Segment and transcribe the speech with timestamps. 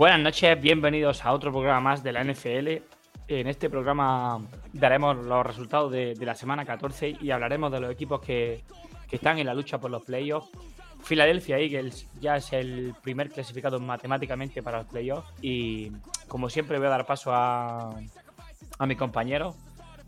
[0.00, 2.68] Buenas noches, bienvenidos a otro programa más de la NFL.
[3.28, 4.40] En este programa
[4.72, 8.64] daremos los resultados de, de la semana 14 y hablaremos de los equipos que,
[9.10, 10.48] que están en la lucha por los playoffs.
[11.06, 15.92] Philadelphia Eagles ya es el primer clasificado matemáticamente para los playoffs y
[16.28, 17.90] como siempre voy a dar paso a,
[18.78, 19.54] a mis compañeros,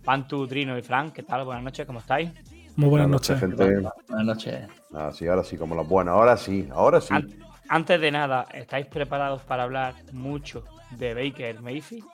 [0.07, 1.13] Pantu, Trino y Frank.
[1.13, 1.45] ¿Qué tal?
[1.45, 2.31] Buenas noches, ¿cómo estáis?
[2.77, 3.39] Muy buenas noches.
[3.39, 3.63] gente.
[4.09, 4.69] Buenas noches.
[4.95, 6.15] Ah, sí, ahora sí, como las buenas.
[6.15, 7.13] Ahora sí, ahora sí.
[7.13, 7.29] An-
[7.75, 12.05] antes de nada, ¿estáis preparados para hablar mucho de Baker Mayfield?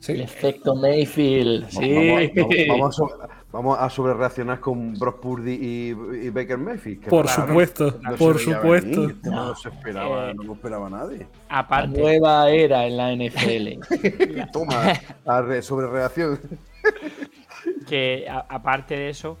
[0.00, 0.12] Sí.
[0.12, 1.68] El efecto Mayfield.
[1.70, 2.30] Sí.
[2.36, 5.88] Vamos, vamos a, so- vamos a sobre reaccionar con Brock Purdy y,
[6.26, 7.00] y Baker Mayfield.
[7.04, 9.00] que Por claro, supuesto, no por supuesto.
[9.02, 11.26] venir, esto No, se esperaba, Eh, no lo esperaba nadie.
[11.48, 14.50] La nueva era en la NFL.
[14.52, 14.92] Toma,
[15.24, 16.40] a re- sobre reacción.
[17.88, 19.38] que a- aparte de eso,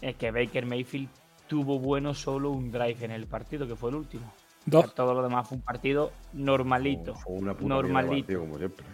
[0.00, 1.08] es que Baker Mayfield
[1.48, 4.32] tuvo bueno solo un drive en el partido, que fue el último.
[4.66, 4.94] Dos.
[4.94, 7.14] Todo lo demás fue un partido normalito.
[7.14, 8.26] Fue una puta normalito.
[8.28, 8.84] tío, como siempre.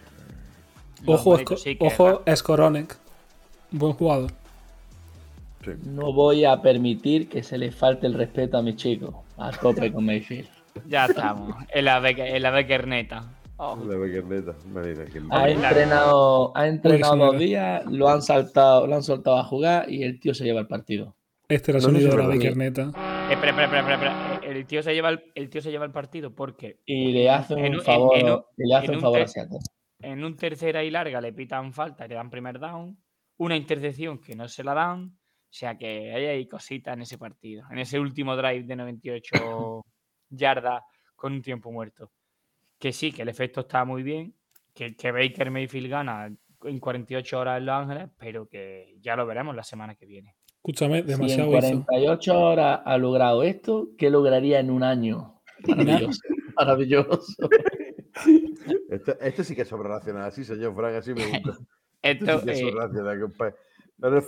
[1.05, 2.97] Ojo, Normalito, Esco- sí que- ojo Skoronek.
[3.71, 4.31] Buen jugador.
[5.63, 5.71] Sí.
[5.85, 9.23] No voy a permitir que se le falte el respeto a mi chico.
[9.37, 10.47] A tope con Mayfield.
[10.87, 11.55] Ya estamos.
[11.69, 13.31] En la, Baker, en la Baker neta.
[13.57, 13.75] Oh,
[15.31, 17.31] Ha entrenado, ha entrenado señora.
[17.31, 20.59] dos días, lo han saltado, lo han soltado a jugar y el tío se lleva
[20.59, 21.15] el partido.
[21.49, 22.35] Este era el sonido de la recuerda.
[22.37, 22.81] Baker Neta.
[23.29, 24.36] Eh, espera, espera, espera, espera, espera.
[24.49, 27.59] El tío se lleva el, el tío se lleva el partido porque Y le hacen
[27.59, 29.25] En un un- favor, en- en un- le en favor a
[29.99, 32.97] en un tercera y larga le pitan falta y le dan primer down.
[33.37, 35.05] Una intercepción que no se la dan.
[35.49, 37.63] O sea que ahí hay cositas en ese partido.
[37.71, 39.85] En ese último drive de 98
[40.29, 40.83] yardas
[41.15, 42.11] con un tiempo muerto.
[42.79, 44.35] Que sí, que el efecto está muy bien.
[44.73, 46.31] Que, que Baker Mayfield gana
[46.63, 50.35] en 48 horas en Los Ángeles, pero que ya lo veremos la semana que viene.
[50.67, 51.85] Escúchame, Si en demasiado hizo.
[51.85, 55.41] 48 horas ha logrado esto, ¿qué lograría en un año?
[55.65, 56.21] Maravilloso.
[56.55, 57.49] Maravilloso.
[58.89, 60.23] Este, este sí que es sobre reaccionar.
[60.23, 61.51] Así, señor Frank, así me gusta.
[62.01, 63.55] Este Esto, sí que es eh, compadre.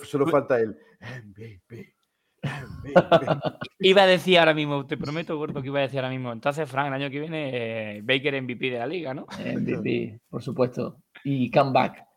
[0.04, 1.96] Solo falta el MVP.
[2.44, 2.94] MVP.
[3.80, 6.32] iba a decir ahora mismo, te prometo, gordo, que iba a decir ahora mismo.
[6.32, 9.26] Entonces, Frank, el año que viene, eh, Baker MVP de la liga, ¿no?
[9.40, 10.98] MVP, por supuesto.
[11.24, 12.09] Y comeback.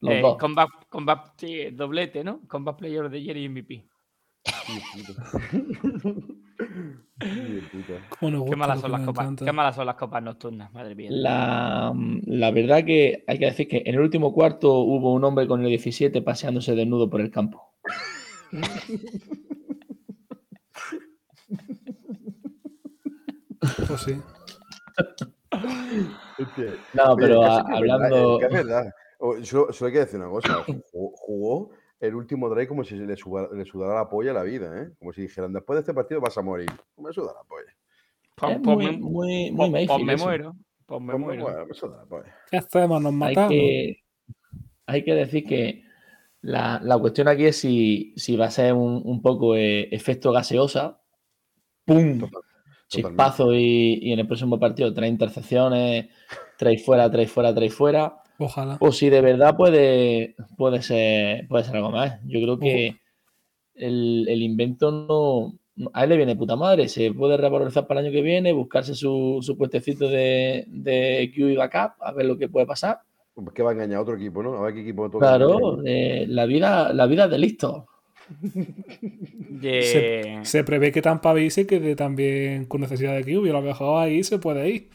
[0.00, 0.36] Los Eh, dos.
[0.38, 2.40] combat, combat- sí, doblete, ¿no?
[2.46, 3.88] Combat Player the Year y MVP.
[8.20, 11.08] ¿Cómo nos Qué malas, son las copas, qué malas son las copas nocturnas, madre mía.
[11.10, 11.92] La,
[12.26, 15.62] la verdad que hay que decir que en el último cuarto hubo un hombre con
[15.62, 17.72] el 17 paseándose desnudo por el campo.
[23.88, 24.20] Pues sí.
[26.94, 28.38] No, pero a- hablando.
[28.38, 28.92] verdad, es que es verdad.
[29.18, 30.64] Solo, solo hay que decir una cosa.
[30.92, 34.82] Jugó, el último drive como si le, suba- le sudara la polla a la vida,
[34.82, 34.90] ¿eh?
[34.98, 36.70] Como si dijeran, después de este partido vas a morir.
[36.94, 37.74] ¿Cómo me suda la polla?
[38.34, 40.24] Pues, es pues muy, me, muy, muy me eso.
[40.24, 40.56] muero.
[40.84, 41.66] Pues me muero.
[41.66, 42.36] me suda la polla.
[42.50, 43.02] ¿Qué hacemos?
[43.02, 43.48] Nos Hay matamos.
[43.50, 44.02] que,
[44.86, 45.84] hay que decir que
[46.42, 50.32] la, la cuestión aquí es si, si va a ser un, un poco eh, efecto
[50.32, 51.00] gaseosa.
[51.86, 52.20] ¡Pum!
[52.88, 56.08] Chispazo y, y en el próximo partido tres intercepciones,
[56.56, 58.22] tres fuera, tres fuera, tres fuera.
[58.38, 58.76] Ojalá.
[58.80, 62.20] O si de verdad puede, puede, ser, puede ser algo más.
[62.24, 62.96] Yo creo que
[63.74, 65.58] el, el invento no.
[65.92, 66.88] A él le viene puta madre.
[66.88, 71.48] Se puede revalorizar para el año que viene, buscarse su, su puestecito de, de Q
[71.48, 73.00] y backup, a ver lo que puede pasar.
[73.34, 74.54] Pues que va a engañar a otro equipo, ¿no?
[74.54, 75.26] A ver qué equipo toca.
[75.26, 77.86] Claro, eh, la, vida, la vida es de listo.
[79.60, 83.48] Se, se prevé que Tampa Bay se quede también con necesidad de QB.
[83.48, 84.90] A lo mejor ahí se puede ir.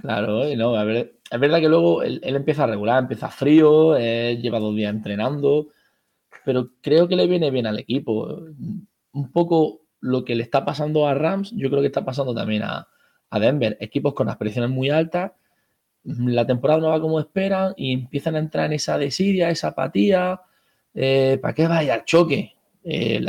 [0.00, 3.96] Claro, y no, a ver, es verdad que luego él, empieza a regular, empieza frío,
[3.96, 5.68] eh, lleva dos días entrenando,
[6.44, 8.42] pero creo que le viene bien al equipo.
[9.12, 12.62] Un poco lo que le está pasando a Rams, yo creo que está pasando también
[12.62, 12.88] a,
[13.38, 13.76] Denver.
[13.80, 15.32] Equipos con aspiraciones muy altas,
[16.04, 20.40] la temporada no va como esperan y empiezan a entrar en esa desidia, esa apatía.
[20.94, 22.54] eh, ¿Para qué vaya al choque?
[22.82, 23.20] Eh,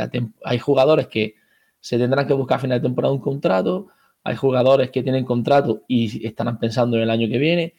[0.44, 1.34] hay jugadores que
[1.80, 3.88] se tendrán que buscar a final de temporada un contrato.
[4.24, 7.74] hay jugadores que tienen contrato y estarán pensando en el año que viene.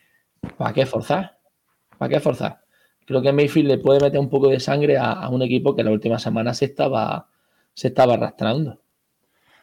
[0.57, 1.37] ¿Para qué forzar?
[1.97, 2.59] ¿Para qué forzar?
[3.05, 5.83] Creo que Mayfield le puede meter un poco de sangre a, a un equipo que
[5.83, 7.27] la última semana se estaba,
[7.73, 8.79] se estaba arrastrando.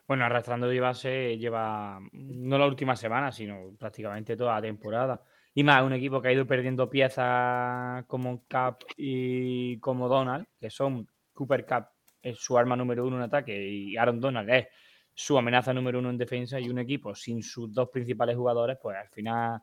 [0.07, 5.21] Bueno, arrastrando lleva, lleva no la última semana, sino prácticamente toda la temporada.
[5.53, 10.71] Y más, un equipo que ha ido perdiendo piezas como Cap y como Donald, que
[10.71, 11.87] son Cooper Cup
[12.23, 14.67] es su arma número uno en ataque y Aaron Donald es
[15.15, 18.97] su amenaza número uno en defensa y un equipo sin sus dos principales jugadores, pues
[18.97, 19.63] al final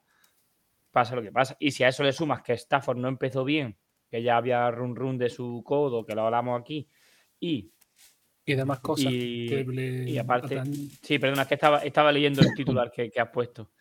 [0.93, 1.57] pasa lo que pasa.
[1.59, 3.75] Y si a eso le sumas que Stafford no empezó bien,
[4.09, 6.87] que ya había run run de su codo, que lo hablamos aquí,
[7.39, 7.71] y
[8.45, 9.11] Y demás cosas.
[9.11, 12.91] Y- que le y aparte- atan- Sí, perdona, es que estaba, estaba leyendo el titular
[12.91, 13.71] que, que has puesto.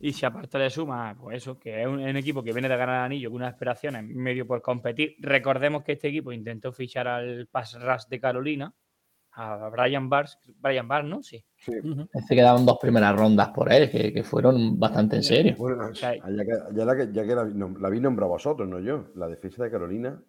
[0.00, 2.76] Y si aparte le suma, pues eso, que es un, un equipo que viene de
[2.76, 5.16] ganar el anillo con unas aspiraciones medio por competir.
[5.18, 8.74] Recordemos que este equipo intentó fichar al pass rush de Carolina,
[9.40, 11.22] a Brian Barnes, Brian Barnes, ¿no?
[11.22, 11.44] Sí.
[11.56, 15.54] Se quedaban dos primeras rondas por él, que, que fueron bastante en serio.
[15.56, 18.80] Bueno, ya que, ya la, que- ya que la, no, la habéis nombrado vosotros, no
[18.80, 19.06] yo.
[19.14, 20.20] La defensa de Carolina.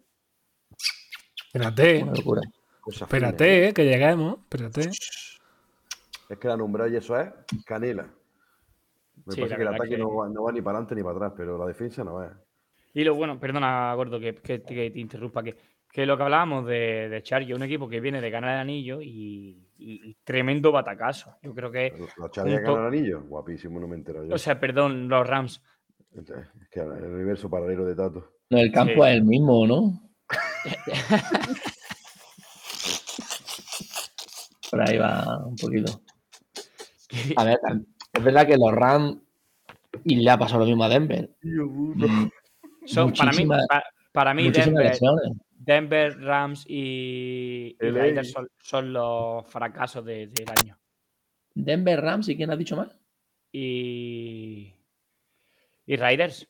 [1.46, 2.40] Espérate, Una locura.
[2.42, 3.02] Fina, ¿eh?
[3.02, 4.38] espérate, eh, que lleguemos.
[4.40, 4.80] Espérate.
[4.90, 7.28] Es que la nombrado y eso es
[7.66, 8.04] canela.
[9.26, 11.02] Me Sí, parece que el ataque que- no, va, no va ni para adelante ni
[11.02, 12.30] para atrás, pero la defensa no es.
[12.94, 15.56] Y lo bueno, perdona, Gordo, que, que- que te interrumpa, que,
[15.92, 19.00] que lo que hablábamos de, de Chargers, un equipo que viene de ganar el anillo
[19.02, 21.36] y, y- y tremendo batacazo.
[21.42, 23.22] Yo creo que, Los Chargers ganan el anillo.
[23.22, 24.34] Guapísimo, no me entero yo.
[24.34, 25.62] o sea, perdón, los Rams.
[26.14, 26.32] es
[26.70, 28.32] que el universo paralelo de Tato.
[28.50, 29.10] No, el campo Sí.
[29.10, 30.00] es el mismo, ¿no?
[34.70, 36.00] Por ahí va un poquito.
[37.36, 37.58] A ver,
[38.12, 39.18] es verdad que los Rams
[40.04, 41.30] y le ha pasado lo mismo a Denver.
[41.42, 42.28] Mm,
[42.86, 43.46] Son, para mí,
[44.12, 45.32] para mí Denver, lesiones.
[45.62, 47.90] Denver, Rams y, y.
[47.90, 50.78] Raiders son, son los fracasos de- del año.
[51.54, 52.96] Denver Rams y quién has dicho más?
[53.52, 54.74] Y,
[55.86, 56.48] y Raiders.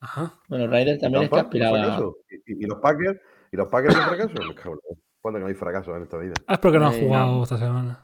[0.00, 0.40] Ajá.
[0.48, 1.78] Bueno, Raiders también es que Tampa, un aspiraba.
[1.78, 2.16] fracaso.
[2.46, 3.20] ¿Y, los Packers?
[3.52, 4.28] ¿Y los Packers son fracaso?
[4.48, 6.32] Me cago en la- ¿Cuándo que no hay fracaso en esta vida?
[6.46, 7.42] Ah, es porque no han Eh, jugado no.
[7.44, 8.02] esta semana.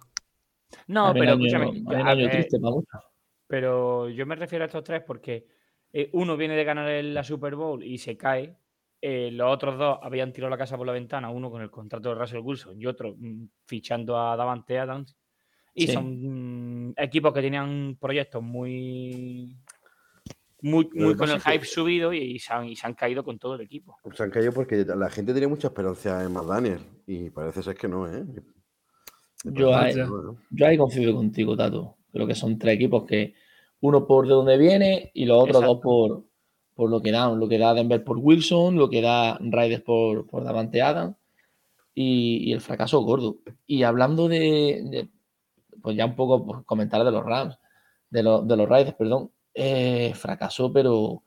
[0.86, 1.82] No, pero año- escúchame.
[2.04, 2.58] año triste.
[3.48, 5.48] Pero yo me refiero a estos tres porque
[5.92, 8.56] eh, uno viene de ganar el- la Super Bowl y se cae.
[9.08, 12.08] Eh, los otros dos habían tirado la casa por la ventana, uno con el contrato
[12.08, 15.16] de Russell Wilson y otro mm, fichando a Davante Adams.
[15.74, 15.92] Y Sí.
[15.92, 19.56] son mm, equipos que tenían proyectos muy,
[20.62, 23.38] muy, con el que- hype subido y, y se han, y se han caído con
[23.38, 23.96] todo el equipo.
[24.14, 26.80] Se han caído porque la gente tenía mucha esperanza en McDaniel.
[27.06, 28.24] Y parece ser que no, ¿eh?
[29.44, 30.36] Yo ahí- no, ¿no?
[30.50, 31.96] Yo ahí confío contigo, Tato.
[32.10, 33.34] Creo que son tres equipos que
[33.80, 35.74] uno por de dónde viene y los otros Exacto.
[35.74, 36.24] dos por,
[36.76, 37.40] por lo que dan.
[37.40, 41.16] Lo que da Denver por Wilson, lo que da Raiders por, por Davante Adams
[41.94, 43.38] y, y el fracaso gordo.
[43.66, 45.10] Y hablando de, de-
[45.82, 47.58] pues ya un poco pues, comentar de los Rams,
[48.10, 49.30] de, los de los Raiders, perdón.
[49.54, 51.22] Eh, fracaso, pero,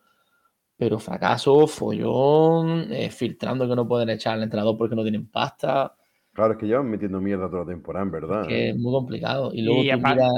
[0.78, 5.96] pero fracaso, follón, eh, filtrando que no pueden echar al entrenador porque no tienen pasta.
[6.34, 8.48] Claro, es que llevan metiendo mierda toda la temporada, en verdad.
[8.48, 8.70] que ¿eh?
[8.70, 9.52] es muy complicado.
[9.54, 10.32] Y luego Y tú miras-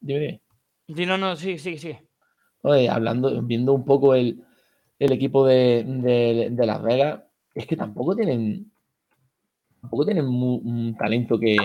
[0.00, 0.40] dime, dime.
[0.94, 1.96] Sí, no, no, sí, sí, sí.
[2.66, 4.42] Oye, hablando, viendo un poco el,
[4.98, 7.20] el equipo de, de- de Las Vegas,
[7.54, 8.70] es que tampoco tienen
[9.80, 11.56] tampoco tienen un talento que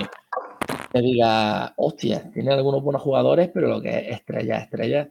[0.91, 5.09] te diga, hostia, tienen algunos buenos jugadores, pero lo que es estrella, estrella,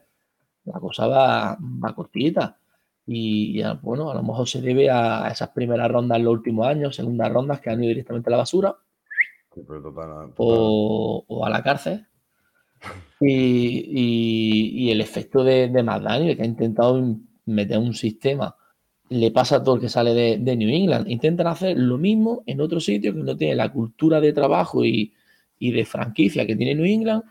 [0.65, 2.57] la cosa va, va cortita.
[3.05, 6.67] Y, y, bueno, a lo mejor se debe a esas primeras rondas en los últimos
[6.67, 8.75] años, segundas rondas que han ido directamente a la basura,
[9.53, 10.35] Sí, pero total- total.
[10.37, 12.05] o, o a la cárcel.
[13.19, 18.55] Y, y- y el efecto de, de McDaniel, que ha intentado in- meter un sistema,
[19.09, 21.09] le pasa a todo el que sale de, de New England.
[21.09, 25.13] Intentan hacer lo mismo en otro sitio que no tiene la cultura de trabajo y,
[25.59, 27.23] y de franquicia que tiene New England,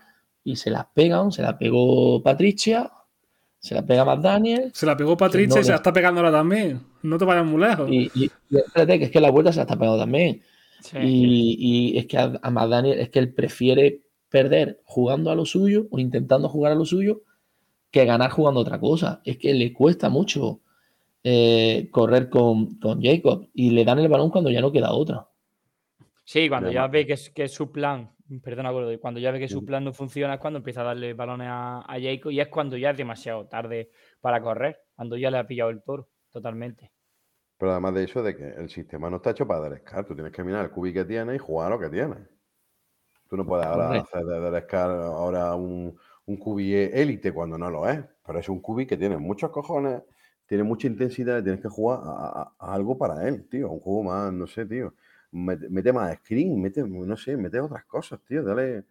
[0.43, 2.89] y se las pegan, se la pegó Patricia,
[3.59, 6.31] se la pega McDaniel, Se la pegó Patricia no, y se la está pegando ahora
[6.31, 6.79] también.
[7.03, 7.89] No te vayas muy lejos.
[7.91, 10.41] y, y- y espérate, que es que la vuelta se la está pegando también.
[10.79, 10.97] Sí.
[10.99, 11.57] Y,
[11.93, 14.01] y es que a, a McDaniel es que él prefiere
[14.31, 17.23] perder jugando a lo suyo o intentando jugar a lo suyo
[17.91, 19.21] que ganar jugando otra cosa.
[19.25, 20.61] Es que le cuesta mucho
[21.23, 25.27] eh, correr con, con Jacob y le dan el balón cuando ya no queda otra.
[26.23, 28.11] Sí, cuando Ya, ve que, es- que su plan,
[28.43, 31.13] perdona, Gordo, cuando ya ve que su plan no funciona es cuando empieza a darle
[31.13, 33.89] balones a, a Jacob y es cuando ya es demasiado tarde
[34.21, 36.91] para correr, cuando ya le ha pillado el toro, totalmente.
[37.57, 40.05] Pero además de eso, de que el sistema no está hecho para dar escar.
[40.05, 42.27] Tú tienes que mirar el cubi que tienes y jugar a lo que tienes.
[43.31, 44.09] Tú no puedes ahora Correcto.
[44.13, 48.03] hacer de ahora un, un cubi élite cuando no lo es.
[48.27, 50.01] Pero es un cubi que tiene muchos cojones,
[50.45, 52.09] tiene mucha intensidad y tienes que jugar a,
[52.41, 53.69] a- a algo para él, tío.
[53.69, 54.95] Un juego más, no sé, tío.
[55.31, 58.43] Mete, mete más screen, mete, no sé, mete otras cosas, tío.
[58.43, 58.83] Dale,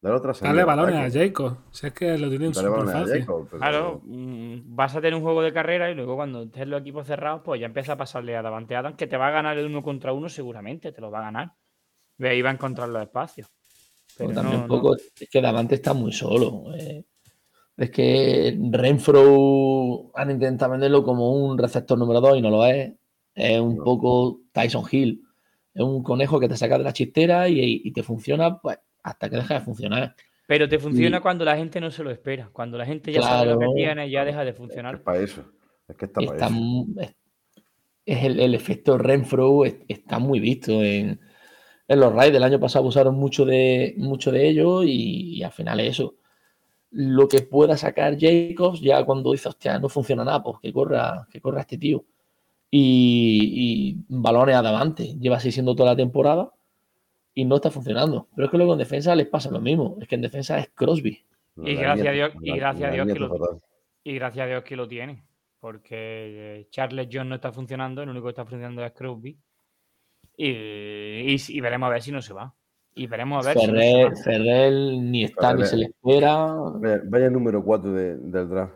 [0.00, 0.52] Dale otra salida.
[0.52, 1.18] Dale al balones a.
[1.20, 1.58] Jacob.
[1.70, 3.20] Si es que lo tienen Dale súper balones a fácil.
[3.20, 3.46] Jacob.
[3.50, 6.80] pero- Claro, mm, vas a tener un juego de carrera y luego cuando estés los
[6.80, 9.58] equipos cerrados, pues ya empieza a pasarle a Davante Adams, que te va a ganar
[9.58, 11.52] el uno contra uno seguramente, te lo va a ganar.
[12.16, 13.48] Ve ahí va a encontrar los espacios.
[14.18, 16.74] Pero también no- un poco, es que Davante está muy solo.
[16.76, 17.04] eh.
[17.76, 22.92] Es que Renfro han intentado venderlo como un receptor número 2 y no lo es.
[23.34, 23.84] Es un No.
[23.84, 25.22] poco Tyson Hill.
[25.74, 29.30] Es un conejo que te saca de la chistera y, y te funciona pues, hasta
[29.30, 30.14] que deja de funcionar.
[30.46, 32.50] Pero te funciona Y- cuando la gente no se lo espera.
[32.52, 35.02] Cuando la gente ya sabe lo que tiene, ya deja de Es funcionar.
[35.02, 35.42] para eso.
[35.88, 36.86] Es que está para Está eso.
[37.00, 37.14] es,
[38.04, 41.20] es el, el efecto Renfro es- está muy visto en,
[41.88, 42.36] en los Raiders.
[42.38, 46.14] El año pasado usaron mucho de, mucho de ello y, y al final es eso.
[46.90, 51.26] Lo que pueda sacar Jacobs ya cuando dice, hostia, no funciona nada, pues que corra,
[51.30, 52.04] que corra este tío.
[52.70, 55.14] Y, y balones adelante.
[55.20, 56.50] Lleva así siendo toda la temporada
[57.34, 58.28] y no está funcionando.
[58.34, 59.96] Pero es que luego en defensa les pasa lo mismo.
[60.00, 61.22] Es que en defensa es Crosby.
[61.64, 63.60] Y gracias a Dios- y gracias a Dios que lo-.
[64.04, 65.22] Y gracias a Dios que lo tiene.
[65.60, 69.36] Porque eh, Charles John no está funcionando, el único que está funcionando es Crosby.
[70.36, 72.54] Y, y, y veremos a ver si no se va.
[72.94, 74.16] Y veremos a ver si no se Ferrer, va.
[74.16, 75.66] Ferrer ni está ni Ferrer.
[75.68, 76.46] se le espera.
[76.74, 78.74] Vaya, vaya número 4 del draft.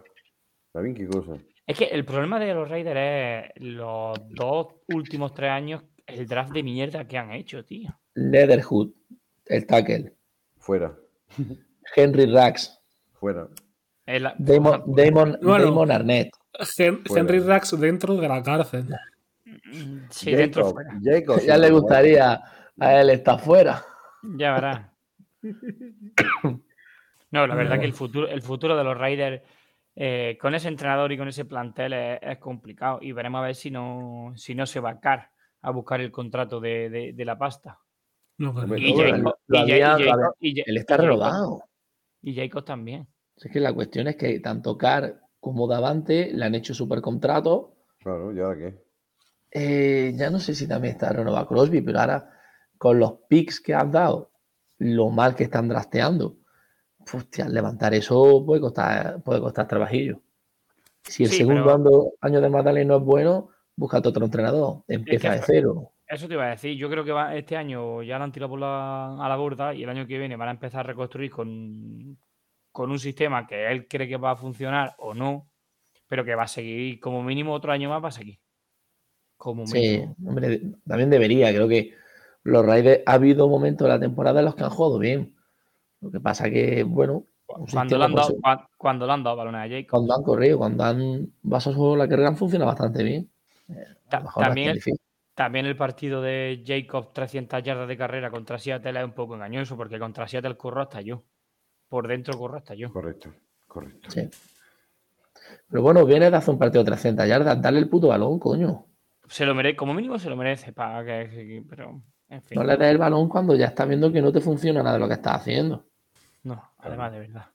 [0.72, 1.32] ¿Sabéis qué cosa?
[1.66, 6.52] Es que el problema de los Raiders es los dos últimos tres años, el draft
[6.52, 7.90] de mierda que han hecho, tío.
[8.14, 8.90] Leatherhood,
[9.46, 10.12] el tackle.
[10.58, 10.94] Fuera.
[11.94, 12.80] Henry Rax,
[13.14, 13.48] Fuera.
[14.06, 15.64] El- Damon, Damon, Bueno.
[15.64, 16.30] Damon Arnett.
[16.78, 17.20] Hen- Fuera.
[17.22, 18.86] Henry Rax dentro de la cárcel.
[20.10, 21.00] Sí, dentro Jacob, fuera.
[21.02, 22.42] Jacob, Ya le gustaría
[22.78, 23.84] a él estar fuera.
[24.22, 24.90] Ya verás.
[27.32, 29.42] No, la verdad que el futuro, el futuro de los Raiders
[29.96, 32.98] eh, con ese entrenador y con ese plantel es, es complicado.
[33.02, 35.30] Y veremos a ver si no, si no se va a car
[35.62, 37.80] a buscar el contrato de, de- de la pasta.
[38.38, 38.54] No,
[40.40, 41.62] Y Él está renovado.
[42.22, 43.06] Y Jacob también.
[43.36, 47.74] Es que la cuestión es que tanto Carr como Davante le han hecho super contrato.
[47.98, 48.85] Claro, ¿y ahora qué?
[49.50, 52.30] Eh, ya no sé si también está renovado Crosby, pero ahora
[52.78, 54.30] con los picks que han dado,
[54.78, 56.36] lo mal que están drasteando,
[57.12, 60.20] hostia, levantar eso puede costar, puede costar trabajillo.
[61.02, 64.82] Si el Sí, segundo pero- ando- año de Magdalena no es bueno, búscate otro entrenador.
[64.88, 65.92] Empieza de cero.
[66.08, 66.76] Eso te iba a decir.
[66.76, 69.72] Yo creo que va- este año ya lo han tirado por la, a la borda
[69.74, 72.18] y el año que viene van a empezar a reconstruir con,
[72.72, 75.48] con un sistema que él cree que va a funcionar o no,
[76.08, 78.38] pero que va a seguir como mínimo otro año más va a seguir.
[79.36, 81.50] Como Sí, hombre, también debería.
[81.52, 81.94] Creo que
[82.42, 85.34] los Raiders ha habido momentos de la temporada en los que han jugado bien.
[86.00, 89.22] Lo que pasa que, bueno, un Cuando le, han dado, pues, cua- cuando le han
[89.24, 89.90] dado balones a Jacob.
[89.90, 93.30] cuando han corrido, cuando han basado la carrera, han funcionado bastante bien.
[94.08, 95.00] Ta- es también, difícil.
[95.34, 99.76] también el partido de Jacob 300 yardas de carrera contra Seattle es un poco engañoso
[99.76, 101.24] porque contra Seattle corro hasta yo.
[101.88, 102.92] Por dentro corro hasta yo.
[102.92, 103.32] Correcto,
[103.66, 104.10] correcto.
[104.10, 104.28] Sí.
[105.68, 107.60] Pero bueno, viene de hacer un partido de 300 yardas.
[107.60, 108.86] Dale el puto balón, coño.
[109.28, 110.72] Se lo merece, como mínimo se lo merece.
[110.72, 112.56] Para que, pero, en fin.
[112.58, 115.00] No le des el balón cuando ya estás viendo que no te funciona nada de
[115.00, 115.88] lo que estás haciendo.
[116.44, 117.46] No, además de verdad.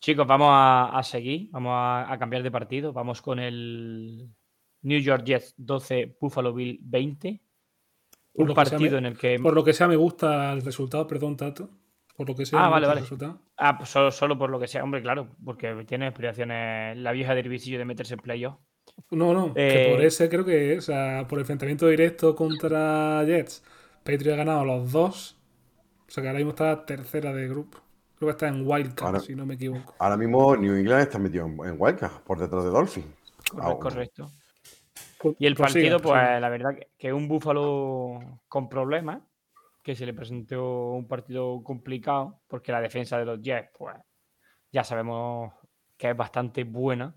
[0.00, 2.92] Chicos, vamos a, a seguir, vamos a, a cambiar de partido.
[2.92, 4.30] Vamos con el
[4.82, 7.42] New York Jets 12, Buffalo Bill 20.
[8.32, 9.38] Por Un sea, partido en el que.
[9.40, 11.68] Por lo que sea, me gusta el resultado, perdón, Tato.
[12.16, 12.98] Por lo que sea, Ah, me vale, gusta vale.
[13.00, 13.42] el resultado.
[13.56, 17.34] Ah, pues solo, solo por lo que sea, hombre, claro, porque tiene aspiraciones la vieja
[17.34, 18.58] derbisillo de meterse en playoff.
[19.10, 23.24] No, no, que Eh, por ese creo que, o sea, por el enfrentamiento directo contra
[23.24, 23.62] Jets,
[24.04, 25.36] Patriot ha ganado los dos.
[26.06, 27.78] O sea que ahora mismo está tercera de grupo.
[28.16, 29.94] Creo que está en Wildcard, Ahora- si no me equivoco.
[29.98, 33.04] Ahora mismo New England está metido en, en Wildcard, por detrás de Dolphin.
[33.50, 34.30] Corre- Ah, correcto.
[35.18, 36.40] Pues- Y el pues partido, pues pues sigue.
[36.40, 39.20] la verdad que, que un Búfalo con problemas,
[39.82, 43.96] que se le presentó un partido complicado, porque la defensa de los Jets, pues
[44.72, 45.52] ya sabemos
[45.96, 47.14] que es bastante buena.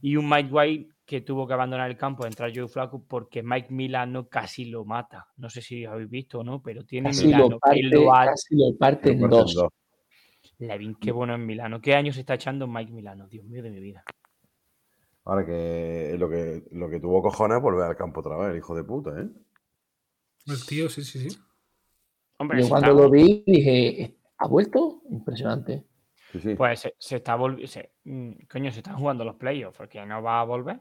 [0.00, 3.68] Y un Mike White que tuvo que abandonar el campo, entrar Joe Flacco, porque Mike
[3.72, 5.26] Milano casi lo mata.
[5.38, 8.14] No sé si habéis visto o no, pero tiene Casi Milano lo, parte, que lo
[8.14, 9.54] ha- casi lo parte en dos.
[9.54, 9.68] dos.
[10.58, 11.80] Levin, qué bueno en Milano.
[11.80, 13.26] ¿Qué años está echando Mike Milano?
[13.26, 14.04] Dios mío de mi vida.
[15.24, 18.58] Ahora que lo que lo que tuvo cojones es volver al campo otra vez, el
[18.58, 19.28] hijo de puta, ¿eh?
[20.46, 21.38] El tío, sí, sí, sí.
[22.36, 25.00] Hombre, Yo cuando está- lo vi dije, ¿ha vuelto?
[25.10, 25.84] Impresionante.
[26.32, 26.54] Sí, sí.
[26.54, 27.72] Pues se, se está volviendo.
[28.52, 30.78] Coño, se están jugando los playoffs, porque no va a volver.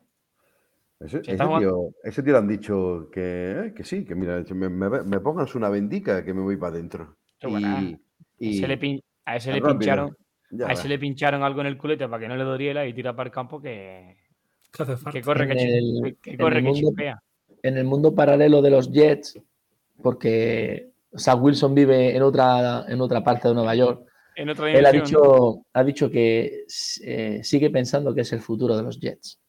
[0.99, 5.03] Ese, tío, ese tío le han dicho que, eh, que sí, que mira, me, me,
[5.03, 7.17] me pongan una bendica que me voy para adentro.
[7.43, 7.99] Y,
[8.39, 9.77] y Ese le pin- a ese le rápido.
[9.79, 10.17] pincharon,
[10.49, 12.93] ya a ese le pincharon algo en el culete para que no le doliera y
[12.93, 14.17] tira para el campo que,
[15.11, 16.93] que corre, que, el- que- en corre, que mundo-.
[17.61, 19.39] En el mundo paralelo de los Jets,
[20.01, 24.03] porque Zach Wilson vive en otra, en otra parte de Nueva York,
[24.35, 26.65] en otra Él ha dicho, ha dicho que
[27.03, 29.39] eh, sigue pensando que es el futuro de los Jets.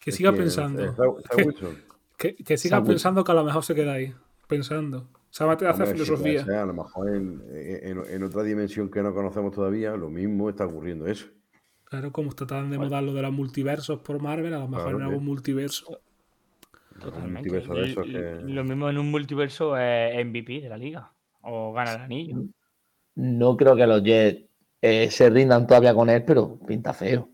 [0.00, 0.94] Que siga pensando.
[2.16, 4.12] Que, que siga Sam pensando que a lo mejor se queda ahí.
[4.46, 5.08] Pensando.
[5.30, 6.62] Se va a meter a hacer Hombre, sí puede filosofía.
[6.62, 10.66] a lo mejor en, en- en otra dimensión que no conocemos todavía, lo mismo está
[10.66, 11.28] ocurriendo eso.
[11.84, 14.98] Claro, como tratan de mudar lo de los multiversos por Marvel, a lo mejor Claro
[14.98, 15.98] en que- algún multiverso.
[17.00, 17.48] Totalmente.
[17.50, 20.76] multiverso de esos Y- que- y Lo mismo en un multiverso es MVP de la
[20.76, 21.10] liga.
[21.42, 22.36] O gana el anillo.
[23.14, 24.44] No creo que los Jets
[24.82, 27.30] eh, se rindan todavía con él, pero pinta feo.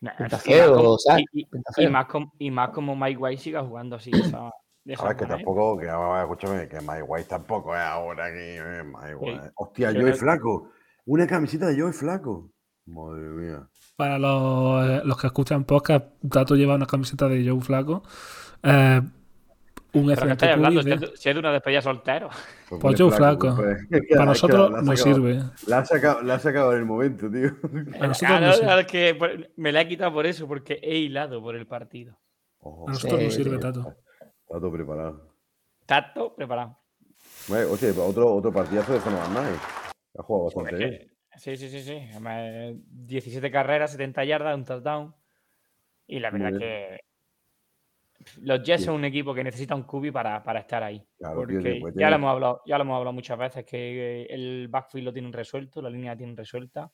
[0.00, 0.96] Nah, y más como-
[1.32, 4.10] y- más com- y más como Mike White siga jugando así.
[4.12, 4.50] esa-
[4.84, 5.38] de esa A ver, que manera.
[5.38, 8.36] tampoco, que escúchame, que Mike White tampoco es ahora aquí.
[8.38, 9.50] eh, Mike White.
[9.56, 10.70] Hostia, Yo Joey no- Flaco.
[11.06, 12.50] Una camiseta de Joey Flaco.
[12.86, 13.66] Madre mía.
[13.96, 18.02] Para los, eh, los que escuchan podcast, Tato lleva una camiseta de Joe Flaco.
[18.62, 19.00] Eh,
[19.94, 20.82] un ¿Pero qué excelente estáis hablando?
[21.16, 22.28] Si es de- una despedida soltero.
[22.68, 23.54] Pues Pues Joe Flaco.
[23.56, 25.42] pues, es que Para nosotros nos sacado- sirve.
[25.66, 27.50] La ha, sacado, la sacado en el momento, tío.
[28.00, 28.86] A nosotros no, nos sirve.
[28.86, 32.18] que me la he quitado por eso, porque he hilado por el partido.
[32.58, 33.62] Ojo, A nosotros nos Sí, sirve, sí.
[33.62, 33.94] Tato.
[34.48, 35.34] Todo preparado.
[35.86, 36.78] Tacto preparado.
[37.48, 39.60] Bueno, Oye, otro, otro partidazo de Donovan Knight.
[40.18, 40.90] Ha jugado bastante bien.
[40.90, 41.98] que- sí, sí, sí, sí.
[42.10, 45.14] Además, 17 carreras, 70 yardas, un touchdown.
[46.06, 46.60] Y la verdad bien.
[46.60, 47.00] que
[48.42, 48.86] los Jets Sí.
[48.86, 51.04] son un equipo que necesita un cubi para, para estar ahí.
[51.18, 54.22] Claro, porque tío, después ya lo hemos hablado, ya lo hemos hablado muchas veces que
[54.22, 56.90] eh, el backfield lo tienen resuelto, la línea la tienen resuelta.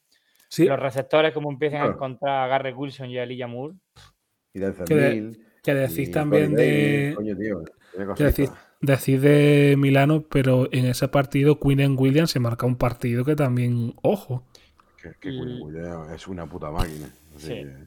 [0.49, 3.75] Sí, Los receptores, como empiezan a encontrar a Garrett Wilson y a Elijah Moore,
[4.53, 7.13] Y Que de- que decís y también de.
[7.15, 7.63] Coño, tío.
[8.17, 8.25] que
[8.81, 13.95] decís, de Milano, pero en ese partido, Quinn Williams se marca un partido que también.
[14.03, 14.45] Ojo.
[15.01, 17.07] Que, que y- Quinn Williams es una puta máquina.
[17.37, 17.53] Así Sí.
[17.55, 17.87] que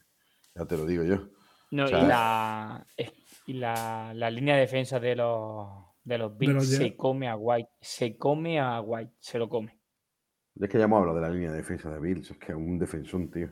[0.55, 1.27] ya te lo digo yo.
[1.71, 3.11] No, O sea, y la, es-
[3.45, 5.67] y la, la línea de defensa de los,
[6.03, 7.69] de los Bills los se come a White.
[7.81, 9.77] Se come a White, se lo come.
[10.59, 12.57] Es que ya hemos hablado de la línea de defensa de Bills, es que es
[12.57, 13.49] un defensón, tío.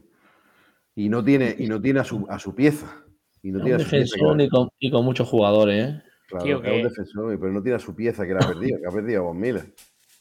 [0.95, 3.03] Y no tiene, y no tiene a su, a su pieza.
[3.41, 4.15] Y no Es tiene un a su pieza.
[4.15, 6.03] defensor y con, y con muchos jugadores, ¿eh?
[6.27, 8.47] claro, Tío, es que- un defensor, pero no tiene a su pieza que la ha
[8.47, 9.73] perdido, que ha perdido a Von Miller.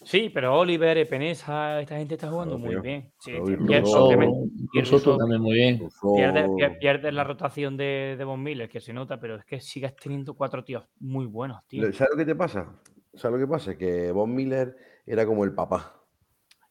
[0.03, 2.83] Sí, pero Oliver, Epenesa, esta gente está jugando muy tío.
[2.83, 3.13] bien.
[3.19, 5.79] Sí, también muy bien.
[5.79, 9.45] Rousseau- pierde, pier- pierde la rotación de, de Von Miller, que se nota, pero es
[9.45, 11.93] que sigues teniendo cuatro tíos muy buenos, tío.
[11.93, 12.81] ¿Sabes lo que te pasa?
[13.13, 13.77] ¿Sabes lo que pasa?
[13.77, 16.03] Que Von Miller era como el papá.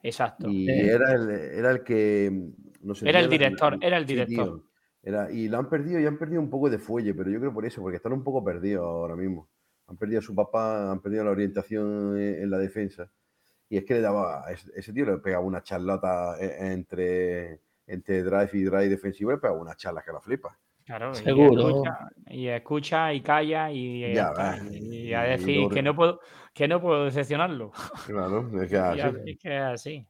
[0.01, 0.49] Exacto.
[0.49, 0.71] Y Sí.
[0.89, 2.29] era, el, era el que.
[2.31, 4.63] mm, No sé, Era el director, era el director.
[5.03, 7.53] Era, y lo han perdido y han perdido un poco de fuelle, pero yo creo
[7.53, 9.49] por eso, porque están un poco perdidos ahora mismo.
[9.87, 13.11] Han perdido a su papá, han perdido la orientación en, en la defensa.
[13.69, 18.49] Y es que le daba, ese, tío le pegaba una charlota e- entre, entre drive
[18.53, 20.57] y drive defensivo, le pegaba una charla que la flipa.
[20.85, 21.67] Claro, y Seguro.
[21.69, 24.33] escucha, y escucha y calla y, Ya
[24.71, 24.77] y
[25.09, 26.19] y- a y decir que no puedo
[26.51, 27.71] que no puedo decepcionarlo.
[28.07, 28.99] Claro, es que Y así.
[29.01, 30.07] así que es así.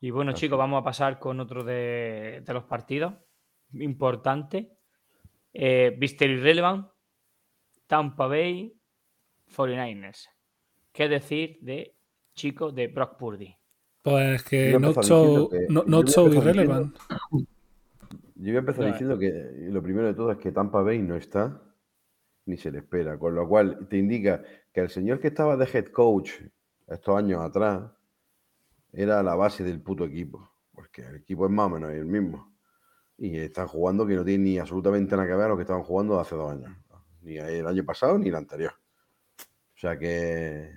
[0.00, 0.40] Y bueno, Así.
[0.40, 3.12] chicos, vamos a pasar con otro de, de los partidos
[3.74, 4.72] importante.
[5.52, 5.98] Eh.
[6.00, 6.88] Irrelevant,
[7.86, 8.74] Tampa Bay,
[9.54, 10.28] 49ers.
[10.92, 11.94] ¿Qué decir de
[12.34, 13.54] chicos de Brock Purdy?
[14.02, 16.96] Pues que empezaba so, que- no- not so irrelevant.
[17.30, 19.30] Yo voy a empezar diciendo que
[19.70, 21.60] lo primero de todo es que Tampa Bay no está,
[22.46, 25.66] ni se le espera, con lo cual te indica que el señor que estaba de
[25.70, 26.32] head coach
[26.88, 27.82] estos años atrás
[28.92, 32.50] era la base del puto equipo, porque el equipo es más o menos el mismo.
[33.18, 35.82] Y están jugando que no tienen ni absolutamente nada que ver a lo que estaban
[35.82, 36.70] jugando hace dos años,
[37.20, 38.72] ni el año pasado ni el anterior.
[39.74, 40.70] O sea que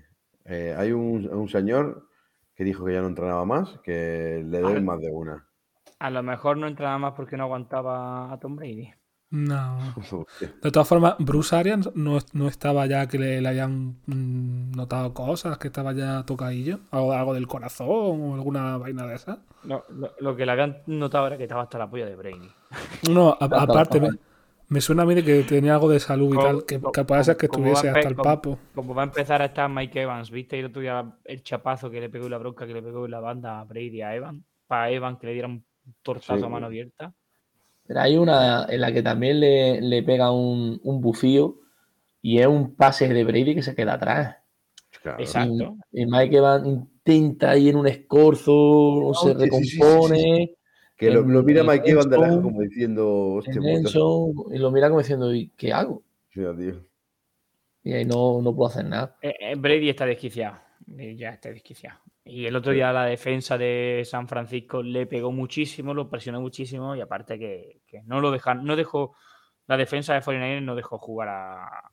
[0.45, 2.07] eh, hay un, un señor
[2.55, 4.81] que dijo que ya no entrenaba más, que le ver.
[4.81, 5.47] más de una.
[5.97, 8.93] A lo mejor no entra nada más porque no aguantaba a Tom Brady.
[9.31, 9.77] No.
[10.61, 15.13] De todas formas, Bruce Arians no, no estaba ya que le, le hayan mm, notado
[15.13, 19.39] cosas, que estaba ya tocadillo, algo, algo del corazón o alguna vaina de esa.
[19.63, 22.51] No, lo, lo que le habían notado era que estaba hasta la polla de Brady.
[23.09, 23.99] No, a- aparte,
[24.73, 27.23] me, suena a mí de que tenía algo de salud y Como- tal, que, puede
[27.23, 28.57] ser que estuviese hasta el papo.
[28.73, 30.59] Como va a empezar a estar Mike Evans, ¿viste?
[30.59, 33.11] El otro día el chapazo que le pegó y la bronca que le pegó en
[33.11, 34.43] la banda a Brady a Evans.
[34.67, 35.63] Para Evans que le diera un
[36.01, 36.43] tortazo Sí.
[36.45, 37.13] a mano abierta.
[37.85, 41.59] Pero hay una en la que también le, le pega un, un bufío
[42.21, 44.37] y es un pase de Brady que se queda atrás.
[45.01, 45.19] Claro.
[45.19, 45.75] Exacto.
[45.91, 50.55] Y, y Mike Evans intenta ir en un escorzo, se Hostia, sí, sí,
[50.95, 53.53] Que lo, lo mira Mike Evans de lejos Enzo, como diciendo, hostia,
[54.51, 56.03] y lo mira como diciendo, "¿Y ¿qué hago?
[56.31, 56.53] Tío.
[57.83, 59.17] Y ahí no, no puedo hacer nada.
[59.21, 60.57] Eh, eh, Brady está desquiciado.
[60.97, 61.99] Eh, Ya está desquiciado.
[62.25, 66.95] Y el otro día la defensa de San Francisco le pegó muchísimo, lo presionó muchísimo
[66.95, 69.13] y aparte que, que no lo dejan, no dejó,
[69.67, 71.91] la defensa de 49 no dejó jugar a,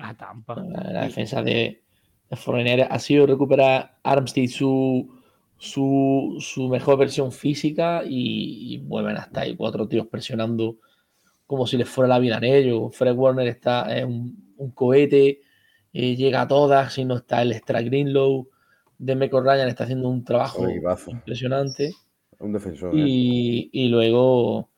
[0.00, 0.56] a Tampa.
[0.56, 1.82] La, la defensa de,
[2.28, 5.18] de Foreigner ha sido recuperar Armstead su
[5.58, 10.76] su, su mejor versión física y, y vuelven hasta ahí cuatro tíos presionando
[11.46, 12.94] como si les fuera la vida en ellos.
[12.94, 15.40] Fred Warner está en un, un cohete,
[15.92, 18.48] eh, llega a todas, si no está el extra Greenlow.
[18.98, 20.66] Demeco Ryan está haciendo un trabajo
[21.08, 21.92] impresionante.
[22.38, 22.94] Un defensor.
[22.94, 22.98] ¿eh?
[22.98, 24.70] Y, y luego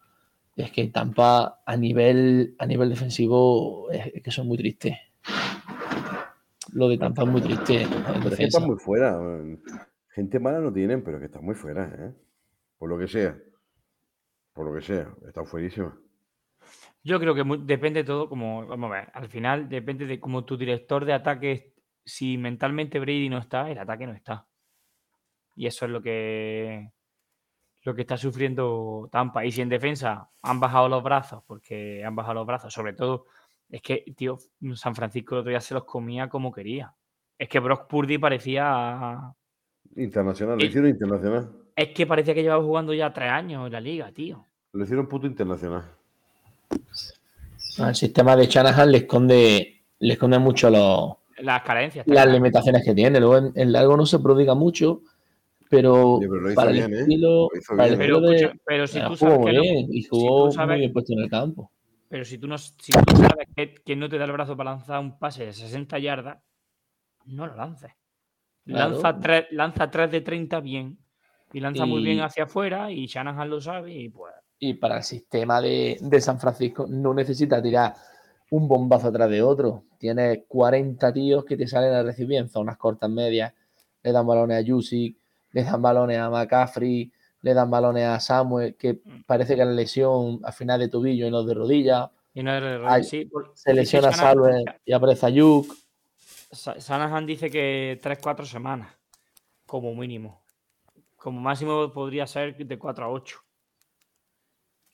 [0.56, 4.96] es que Tampa a nivel, a nivel defensivo es, es que son muy tristes.
[6.72, 7.82] Lo de Tampa es muy triste.
[7.82, 9.18] es están muy fuera.
[9.18, 9.60] man.
[10.18, 12.12] Gente mala no tienen, pero que están muy fuera, ¿eh?
[12.76, 13.38] Por lo que sea.
[14.52, 15.14] Por lo que sea.
[15.24, 15.94] Están fuerísimas.
[17.04, 20.56] Yo creo que depende todo, como, vamos a ver, al final depende de cómo tu
[20.56, 21.72] director de ataque,
[22.04, 24.48] si mentalmente Brady no está, el ataque no está.
[25.54, 26.90] Y eso es lo que,
[27.82, 29.44] lo que está sufriendo Tampa.
[29.44, 33.26] Y si en defensa han bajado los brazos, porque han bajado los brazos, sobre todo,
[33.68, 34.36] es que, tío,
[34.74, 36.92] San Francisco el otro día se los comía como quería.
[37.38, 39.32] Es que Brock Purdy parecía...
[39.96, 40.58] Internacional.
[40.58, 41.50] Lo Y- hicieron internacional.
[41.76, 44.44] Es que parecía que llevaba jugando ya tres años en la liga, tío.
[44.72, 45.84] Lo hicieron puto internacional.
[47.78, 52.06] El sistema de Shanahan le esconde, le esconde mucho los, Las carencias.
[52.06, 52.32] las claro.
[52.32, 53.20] limitaciones que tiene.
[53.20, 55.02] Luego en, en largo no se prodiga mucho,
[55.70, 56.18] pero,
[56.56, 57.00] para, el ¿eh?
[57.00, 57.48] estilo.
[57.68, 60.52] Pero, estilo de- escucha, pero si eh, tú sabes que no- y si jugó tú
[60.54, 61.70] sabes- muy bien puesto en el campo.
[62.08, 64.70] Pero si tú, no, si tú sabes que, que no te da el brazo para
[64.70, 66.38] lanzar un pase de 60 yardas,
[67.26, 67.92] no lo lances.
[68.68, 68.92] Claro.
[68.92, 70.98] Lanza, tres, lanza 3 de 30 bien.
[71.52, 74.34] Y lanza muy bien hacia afuera y Shanahan lo sabe y pues...
[74.58, 77.94] Y para el sistema de, de San Francisco no necesita tirar
[78.50, 79.84] un bombazo atrás de otro.
[79.98, 83.54] Tiene 40 tíos que te salen a recibir en zonas cortas medias.
[84.02, 85.16] Le dan balones a Jusic,
[85.52, 90.40] le dan balones a McCaffrey, le dan balones a Samuel, que parece que la lesión
[90.42, 92.10] al final de tobillo y no de rodilla.
[92.34, 92.50] Y no
[92.86, 95.66] Ay, sí, por- Se lesiona a Salve y aparece a Yuk.
[96.50, 98.96] Sa- Shanahan dice que 3-4 semanas,
[99.66, 100.42] como mínimo.
[101.16, 103.40] Como máximo podría ser de 4 a 8.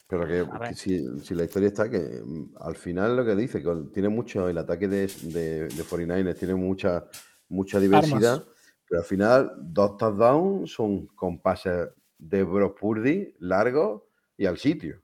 [0.07, 3.75] Pero que, si, si la historia está que mm, al final lo que dice, que
[3.93, 7.07] tiene mucho, el ataque de, de, de 49ers tiene mucha,
[7.49, 8.45] mucha diversidad,
[8.88, 11.88] pero al final dos touchdowns son con pases
[12.19, 14.03] de Brock Purdy largos
[14.37, 15.03] y al sitio.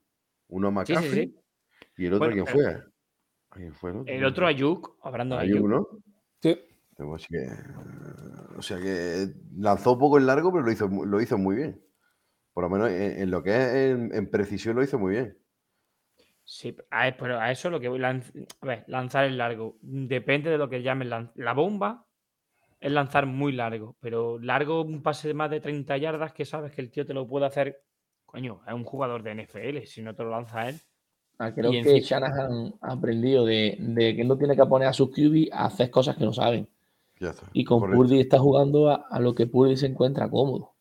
[0.48, 1.36] Uno a Sí, sí, McCaffrey sí.
[1.96, 2.66] y el otro Bueno, ¿quién fue?
[3.50, 4.14] ¿A ¿Quién fue el otro?
[4.14, 5.68] El otro Ayuk, hablando de Ayuk, Ayuk.
[5.68, 5.88] ¿no?
[7.14, 7.48] Así que, eh,
[8.56, 11.80] o sea que lanzó poco el largo, pero lo hizo, lo hizo muy bien.
[12.52, 15.36] Por lo menos en, en lo que es en, en precisión lo hizo muy bien.
[16.44, 18.00] Sí, a, e- pero a eso es lo que voy.
[18.00, 19.76] lanz- a ver, lanzar el largo.
[19.82, 22.06] Depende de lo que llamen la bomba.
[22.80, 23.96] Es lanzar muy largo.
[24.00, 27.14] Pero largo, un pase de más de 30 yardas que sabes que el tío te
[27.14, 27.82] lo puede hacer.
[28.26, 29.86] Coño, es un jugador de NFL.
[29.86, 30.76] Si no te lo lanza él.
[31.38, 34.92] Ah, Creo que encima- Shanahan ha aprendido de, de que no tiene que poner a
[34.92, 36.68] sus QB a hacer cosas que no saben.
[37.20, 37.46] Ya está.
[37.52, 37.98] Y con correcto.
[38.02, 40.74] Purdy está jugando a, a lo que Purdy se encuentra cómodo.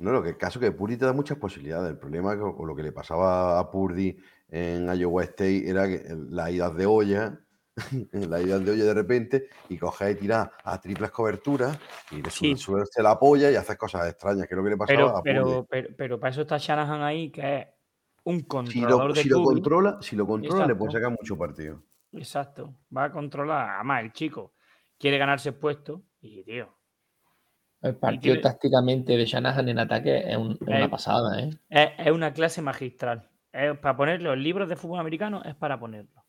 [0.00, 1.88] No, lo que el caso es que Purdy te da muchas posibilidades.
[1.92, 4.16] El problema con, con lo que le pasaba a Purdy
[4.48, 7.40] en Iowa State era que las idas de olla,
[8.12, 11.78] las idas de olla de repente, y coger y tirar a triples coberturas
[12.10, 12.56] y le Sí.
[12.56, 15.22] sube la polla y haces cosas extrañas, que es lo que le pasaba Pero, a
[15.22, 15.32] Purdy.
[15.32, 17.66] pero, pero, pero para eso está Shanahan ahí, que es
[18.24, 21.38] un Si controlador lo, de si lo controla, si lo controla, le puede sacar mucho
[21.38, 21.84] partido.
[22.10, 22.74] Exacto.
[22.96, 23.70] Va a controlar.
[23.76, 24.53] Además, el chico
[25.04, 26.02] quiere ganarse el puesto.
[26.22, 26.74] Y, tío,
[27.82, 31.50] El partido tiene- tácticamente de Shanahan en ataque es, un- es una Eh, pasada, ¿eh?
[31.68, 33.28] es, es una clase magistral.
[33.52, 36.24] Es para ponerlo en libros de fútbol americano, es para ponerlo.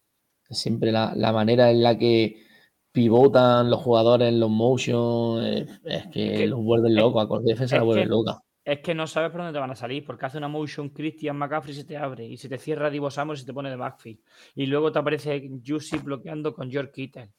[0.49, 2.43] Siempre la, la manera en la que
[2.91, 7.23] pivotan los jugadores en los motion eh, es que que- los vuelven locos.
[7.23, 8.41] A cualquier defensa la vuelven loca.
[8.65, 11.37] Es que no sabes por dónde te van a salir, porque hace una motion Christian
[11.37, 13.69] McCaffrey y se te abre, y se te cierra Divo Samuel y se te pone
[13.69, 14.19] de backfield.
[14.55, 17.31] Y luego te aparece Juicy bloqueando con George Kittle.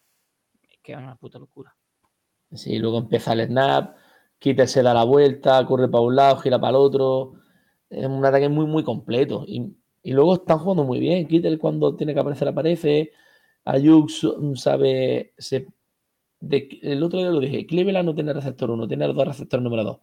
[0.86, 1.74] Que es una puta locura.
[2.52, 3.96] Sí, luego empieza el snap,
[4.38, 7.32] Kittel se da la vuelta, corre para un lado, gira para el otro.
[7.90, 9.42] Es un ataque muy, muy completo.
[9.48, 11.26] Y, y luego están jugando muy bien.
[11.26, 13.10] Kittel cuando tiene que aparecer aparece.
[13.64, 14.08] Ayuk
[14.54, 15.32] sabe...
[15.38, 15.66] se-
[16.40, 19.84] de- el otro día lo dije, Cleveland no tiene receptor 1, tiene dos receptores número
[19.84, 19.98] 2.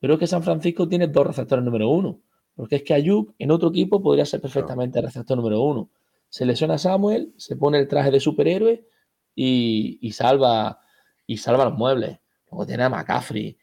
[0.00, 2.20] Pero es que San Francisco tiene dos receptores número 1.
[2.56, 5.90] Porque es que Ayuk en otro equipo podría ser perfectamente el receptor número 1.
[6.28, 8.86] Se lesiona a Samuel, se pone el traje de superhéroe
[9.34, 10.80] y, y salva
[11.26, 12.18] y salva los muebles.
[12.50, 13.56] Luego tiene a McCaffrey,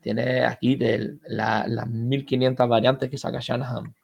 [0.00, 3.94] tiene a Kittel, la- las 1500 variantes que saca Shanahan.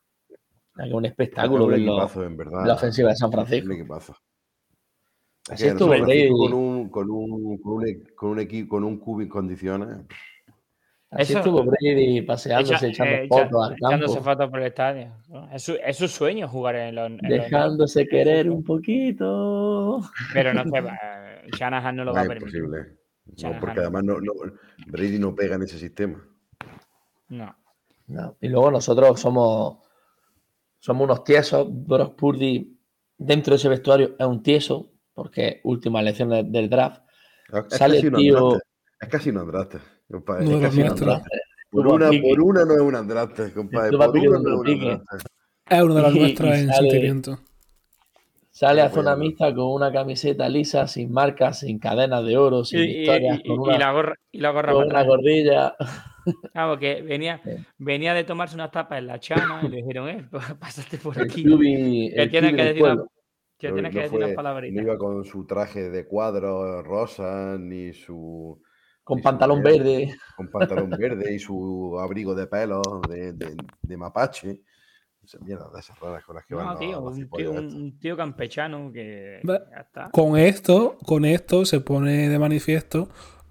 [0.79, 2.07] Es un espectáculo verdad.
[2.67, 3.67] la ofensiva de San Francisco.
[5.47, 5.93] Es Así que estuvo
[6.39, 10.07] con un, con un, con un, con un equi- con un cubo en condiciones.
[11.13, 14.61] Así Eso- estuvo Brady paseándose, Echa- echando eh, echa- fotos al echándose campo, fotos por
[14.61, 15.13] el estadio.
[15.53, 17.11] Es su, es su sueño jugar en los.
[17.21, 20.01] dejándose querer un poquito.
[20.33, 20.97] Pero no se va.
[21.59, 22.59] Shanahan no lo va a permitir.
[22.63, 22.97] imposible.
[23.43, 23.81] No, porque no.
[23.83, 24.33] además no, no-
[24.87, 26.25] Brady no pega en ese sistema.
[27.29, 27.57] No.
[28.07, 28.37] No.
[28.41, 29.79] Y luego nosotros somos,
[30.79, 31.67] somos unos tiesos.
[31.71, 32.77] Brock Purdy,
[33.19, 37.03] dentro de ese vestuario, es un tieso, porque última elección de- del draft.
[37.53, 38.69] Es Sale casi el un tío- Andraste.
[39.01, 39.79] Es casi un Andraste,
[40.11, 40.45] compadre.
[40.45, 41.15] No es de los casi un nuestros.
[41.15, 41.39] Andraste.
[41.71, 43.97] Por una, por una no es un Andraste, compadre.
[43.97, 45.03] Por una no es un.
[45.69, 47.39] Es uno de nuestros y en sale- sentimiento.
[48.53, 52.81] Sale a zona mixta con una camiseta lisa, sin marcas, sin cadenas de oro, sin
[52.81, 55.75] y- historias, y- con y una, la gorra, y la gorra con una gordilla.
[56.53, 57.51] Claro, que venía, Sí.
[57.79, 60.29] venía de tomarse unas tapas en la chana y le dijeron, eh,
[60.61, 61.45] pásate por El aquí.
[61.45, 63.05] Cubi, Que tienes que decir una-.
[63.57, 64.77] Que No- tienes que decir fue- unas palabritas.
[64.77, 68.61] No iba con su traje de cuadros rosa, ni su.
[69.15, 69.79] Con pantalón verde.
[69.79, 70.17] verde.
[70.37, 74.61] Con pantalón verde y su abrigo de pelo de, de, de mapache.
[75.23, 77.99] Esa mierda de esas raras con las que van No, tío, los un tío, un,
[77.99, 80.11] tío campechano que ya está.
[80.11, 83.09] Con esto, con esto se pone de manifiesto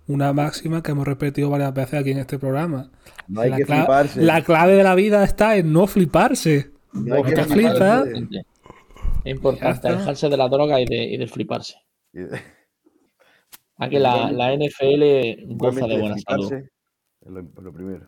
[0.08, 2.89] una máxima que hemos repetido varias veces aquí en este programa.
[3.28, 4.22] No hay la, que fliparse.
[4.22, 6.72] la clave de la vida está en no fliparse.
[6.93, 8.12] No hay no que te fliparse.
[8.15, 8.45] flipas.
[9.24, 11.76] Es importante alejarse de la droga y de, y de fliparse.
[12.13, 12.19] Y-
[13.80, 16.54] A que la, la NFL goza de buena salud.
[17.26, 18.08] lo, lo primero.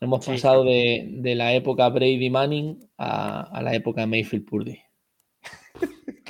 [0.00, 4.78] Hemos Sí, pasado de, de la época Brady Manning a, a la época Mayfield Purdy.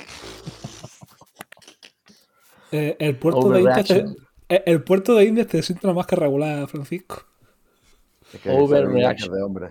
[2.71, 4.05] Eh, el, puerto de Indias te,
[4.47, 7.25] eh, el puerto de Indias te siente más que regular, Francisco.
[8.31, 9.33] Es que Overreaction.
[9.33, 9.69] de hombre.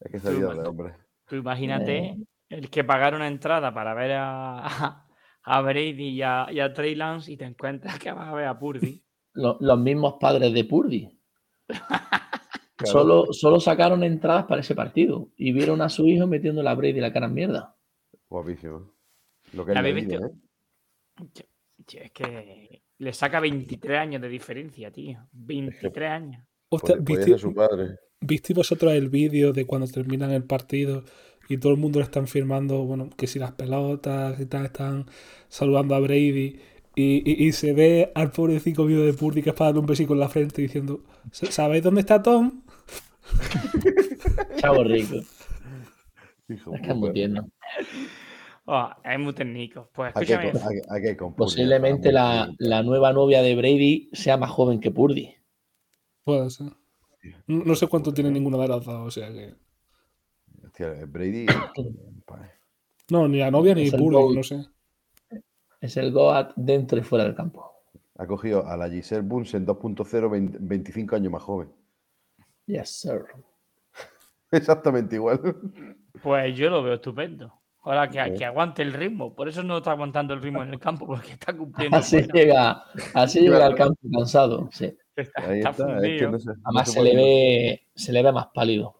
[0.00, 0.94] Es que es de hombre.
[1.26, 2.16] Tú imagínate
[2.48, 5.04] el que pagar una entrada para ver a,
[5.48, 8.34] a, a Brady y a, y a Trey Lance y te encuentras que vas a
[8.34, 9.02] ver a Purdy.
[9.34, 11.08] Lo- los mismos padres de Purdy.
[12.78, 12.92] Claro.
[12.92, 17.00] Solo, solo sacaron entradas para ese partido y vieron a su hijo metiendo la Brady
[17.00, 17.76] la cara en mierda.
[18.28, 18.94] Guapísimo.
[19.52, 19.78] Lo que es.
[20.12, 20.30] ¿eh?
[21.92, 25.18] Es que le saca 23 años de diferencia, tío.
[25.32, 26.44] 23 años.
[26.68, 27.96] Hostia, ¿viste, ser su padre.
[28.20, 31.02] ¿Viste vosotros el vídeo de cuando terminan el partido
[31.48, 35.06] y todo el mundo le están firmando, bueno, que si las pelotas y tal, están
[35.48, 36.60] saludando a Brady
[36.94, 39.86] y, y- y se ve al pobrecito vídeo de Purdy que es para darle un
[39.86, 41.00] besico en la frente diciendo,
[41.32, 42.62] ¿sabéis dónde está Tom?
[44.56, 45.16] Chavo rico.
[46.48, 47.48] Hijo Es que es muy tierno.
[48.66, 49.90] Oh, es muy técnico.
[49.94, 50.52] Pues escúchame,
[51.16, 55.34] con Purdy, Posiblemente la, la nueva novia de Brady sea más joven que Purdy.
[56.24, 56.72] Puede ser.
[57.46, 59.54] No no sé cuánto tiene ninguno de los dos, o sea que...
[60.78, 61.46] Hostia, Brady.
[62.26, 62.50] pa-
[63.10, 64.36] No, ni la novia ni Gold.
[64.36, 64.64] no sé.
[65.80, 67.64] Es el Goat dentro y fuera del campo.
[68.16, 71.70] ha cogido a la Giselle Bunsen 2.0, 20 25 años más joven.
[72.66, 73.24] Yes, sir.
[74.50, 75.40] Exactamente igual.
[76.22, 77.52] pues yo lo veo estupendo.
[77.82, 79.34] Ahora que, que aguante el ritmo.
[79.34, 81.96] Por eso no está aguantando el ritmo en el campo, porque está cumpliendo.
[81.96, 82.34] Así bueno.
[82.34, 84.68] llega, así llega al campo cansado.
[84.72, 84.96] sí.
[85.16, 85.96] Está, está está.
[85.96, 86.30] Es que fundido.
[86.30, 88.97] no se, no Además se le ve, se le ve más pálido.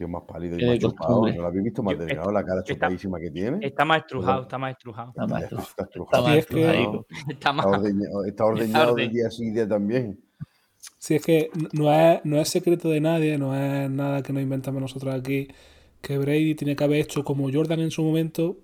[0.00, 1.26] Tío, más pálido y más chupado.
[1.26, 2.32] ¿No lo habéis visto más Yo- delgado?
[2.32, 3.58] La cara está- chupadísima que tiene.
[3.66, 5.10] Está más estrujado, está más estrujado.
[5.10, 7.06] Está más, estrujado.
[7.10, 7.14] Sí.
[7.28, 7.66] Está más.
[7.66, 10.18] Está ordeñado, está ordeñado de día sí día también.
[10.98, 14.42] Si es que no es, no es secreto de nadie, no es nada que nos
[14.42, 15.48] inventamos nosotros aquí,
[16.00, 18.56] que Brady tiene que haber hecho como Jordan en su momento,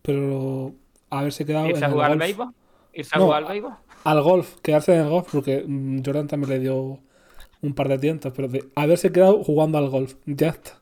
[0.00, 0.74] pero
[1.10, 2.54] haberse quedado en ¿Irse a el jugar al béisbol?
[2.92, 3.24] ¿Irse a No.
[3.24, 3.72] jugar al béisbol?
[4.04, 7.00] Al golf, quedarse en el golf, porque mm, Jordan también le dio
[7.62, 10.72] un par de tientos, pero de haberse quedado jugando al golf, ya está.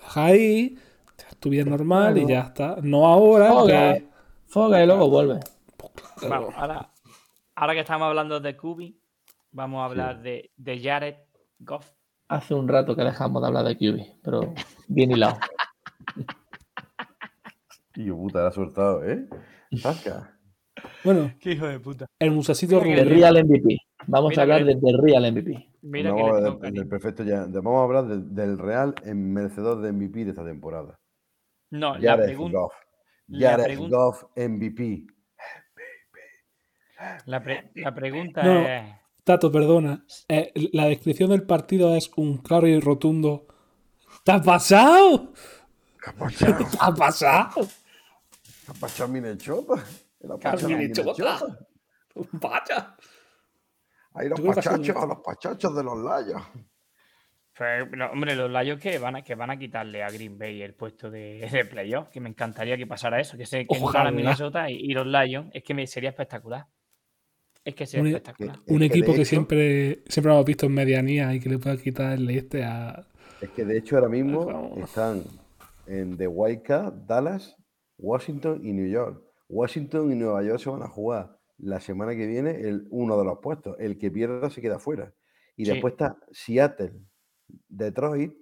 [0.00, 0.78] Deja ahí,
[1.40, 2.76] tu vida normal y ya está.
[2.82, 4.06] No ahora, Foga, que-
[4.46, 5.40] foga y luego vuelve.
[6.28, 6.90] Vamos, ahora,
[7.54, 8.98] ahora que estamos hablando de Kubi,
[9.52, 11.14] vamos a hablar de, de Jared
[11.58, 11.86] Goff.
[12.28, 14.54] Hace un rato que dejamos de hablar de QB, pero
[14.88, 15.38] bien hilado.
[17.92, 19.26] Tío, puta, la ha soltado, ¿eh?
[19.76, 20.38] Saca.
[21.02, 22.06] Bueno, Qué hijo de puta.
[22.20, 23.04] el musacito rubio.
[23.04, 23.78] Real MVP.
[24.06, 25.67] Vamos Mira a hablar que- de The Real MVP.
[25.82, 26.80] Mira que vamos, a le hablar tengo del- cariño.
[26.80, 27.46] del perfecto ya.
[27.48, 30.98] Vamos a hablar del- del Real en merecedor de MVP de esta temporada.
[31.70, 32.72] No, la Jared pregunta, Goff.
[33.28, 35.06] la Jared Goff MVP.
[37.26, 38.60] la, pre- la pregunta No.
[38.66, 38.94] es...
[39.24, 40.04] Tato, perdona.
[40.28, 43.46] Eh, la descripción del partido es un claro y rotundo.
[44.24, 45.32] ¿Te ha pasado?
[46.02, 46.56] ¿Qué ha pasado?
[46.56, 47.66] ¿Te ha pasado?
[48.64, 49.74] ¿Qué ha pasado, Minechota?
[50.18, 51.12] ¿Qué ha pasado, Minechota.
[51.12, 51.58] Minechota?
[52.32, 52.96] Vaya.
[54.18, 56.42] Ahí los pachachos, los pachachos de los layos.
[57.56, 60.62] Pues, no, hombre, los Lions que van, a, que van a quitarle a Green Bay
[60.62, 64.10] el puesto de, de playoff, que me encantaría que pasara eso, que se que a
[64.12, 66.66] Minnesota y, y los Lions, es que me, sería espectacular.
[67.64, 68.56] Es que sería Un- espectacular.
[68.64, 71.58] Es Un que, equipo que hecho- siempre, siempre hemos visto en medianía y que le
[71.58, 73.04] pueda quitar el este a.
[73.40, 75.24] Es que de hecho ahora mismo están
[75.86, 77.56] en The White Card, Dallas,
[77.98, 79.20] Washington y New York.
[79.48, 83.24] Washington y Nueva York se van a jugar la semana que viene el, uno de
[83.24, 83.76] los puestos.
[83.78, 85.12] El que pierda se queda fuera.
[85.56, 85.72] Y Sí.
[85.72, 86.92] después está Seattle,
[87.68, 88.32] Detroit,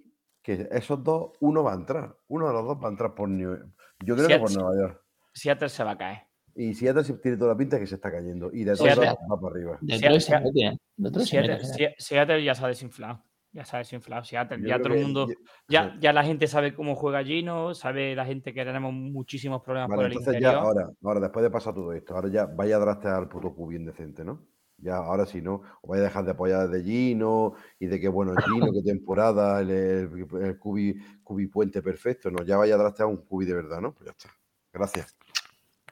[0.41, 2.15] que esos dos, uno va a entrar.
[2.27, 3.57] Uno de los dos va a entrar por New
[4.05, 5.01] Yo creo que por Nueva York.
[5.33, 6.19] Seattle se va a caer.
[6.55, 8.49] Y Seattle sí tiene toda la pinta que se está cayendo.
[8.51, 9.77] Y Detroit Seattle- va, para arriba.
[9.81, 11.73] Detroit se Seattle- se.
[11.73, 13.23] Se- Seattle ya se ha desinflado.
[13.53, 14.23] Ya se ha desinflado.
[14.23, 15.27] Ya todo el que- mundo.
[15.27, 15.35] yo-
[15.67, 19.89] Ya, ya la gente sabe cómo juega Gino, sabe la gente que tenemos muchísimos problemas
[19.89, 20.41] Vale, por el interior.
[20.53, 23.53] ya, ahora, ahora, después de pasar todo esto, ahora ya vaya a draftear al puto
[23.55, 24.45] Q bien decente, ¿no?
[24.79, 25.63] Ya, ahora sí, ¿no?
[25.81, 28.83] Os vais a dejar de apoyar de Gino y de que, bueno, el Gino, qué
[28.83, 32.43] temporada, el, el, el cubi, cubi puente perfecto, ¿no?
[32.43, 33.93] Ya vaya a draftear un cubi de verdad, ¿no?
[33.93, 34.29] Pues ya está.
[34.71, 35.17] Gracias.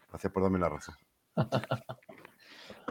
[0.09, 0.93] Gracias por darme la razón.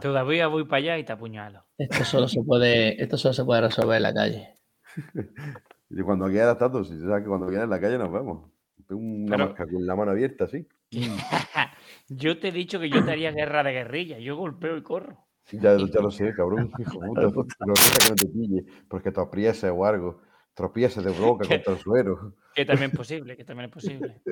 [0.01, 1.65] Todavía voy para allá y te apuñalo.
[1.79, 4.59] Esto solo se puede, esto solo se puede resolver en la calle.
[5.91, 8.51] Y cuando quede adaptado, si sabes que cuando quede en la calle nos vemos.
[8.89, 10.67] Tengo una Pero- marca con la mano abierta, sí.
[12.09, 14.19] Yo te he dicho que yo te haría guerra de guerrilla.
[14.19, 15.25] Yo golpeo y corro.
[15.53, 16.71] Ya, ya lo sé, cabrón.
[16.79, 17.23] Hijo puta.
[17.67, 20.21] Lo que no te pille, porque te aprieses o algo.
[20.55, 22.35] Tropieces de boca contra el suelo.
[22.55, 24.23] Que también es posible, que también es posible.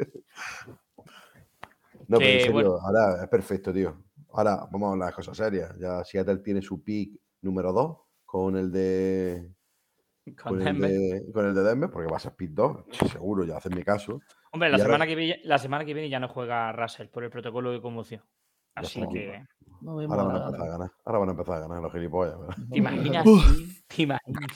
[2.09, 2.77] No, pero en serio, bueno.
[2.81, 3.96] ahora es perfecto, tío.
[4.32, 5.76] Ahora vamos a hablar de cosas serias.
[5.78, 9.50] Ya Seattle tiene su pick número 2 con el de
[10.24, 10.90] Con con el Denver.
[10.90, 13.82] de, con el de Denver, porque va a ser pick 2, seguro, ya hacen mi
[13.82, 14.20] caso.
[14.52, 17.24] Hombre, la ahora- semana, que viene, la semana que viene ya no juega Russell por
[17.24, 18.22] el protocolo de conmoción.
[18.74, 19.44] Así que.
[19.82, 20.92] No vemos Ahora van a empezar a ganar.
[21.04, 22.38] Ahora van a empezar a ganar los gilipollas.
[22.38, 22.56] ¿verdad?
[22.70, 23.24] ¿Te imaginas?
[23.88, 24.50] ¿Te imaginas?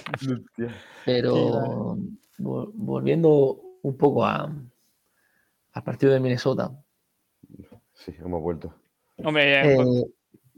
[1.04, 1.96] Pero
[2.38, 4.44] vol- volviendo un poco a,
[5.72, 6.70] al partido de Minnesota.
[7.94, 8.72] Sí, hemos vuelto.
[9.18, 10.04] Hombre, eh, pues,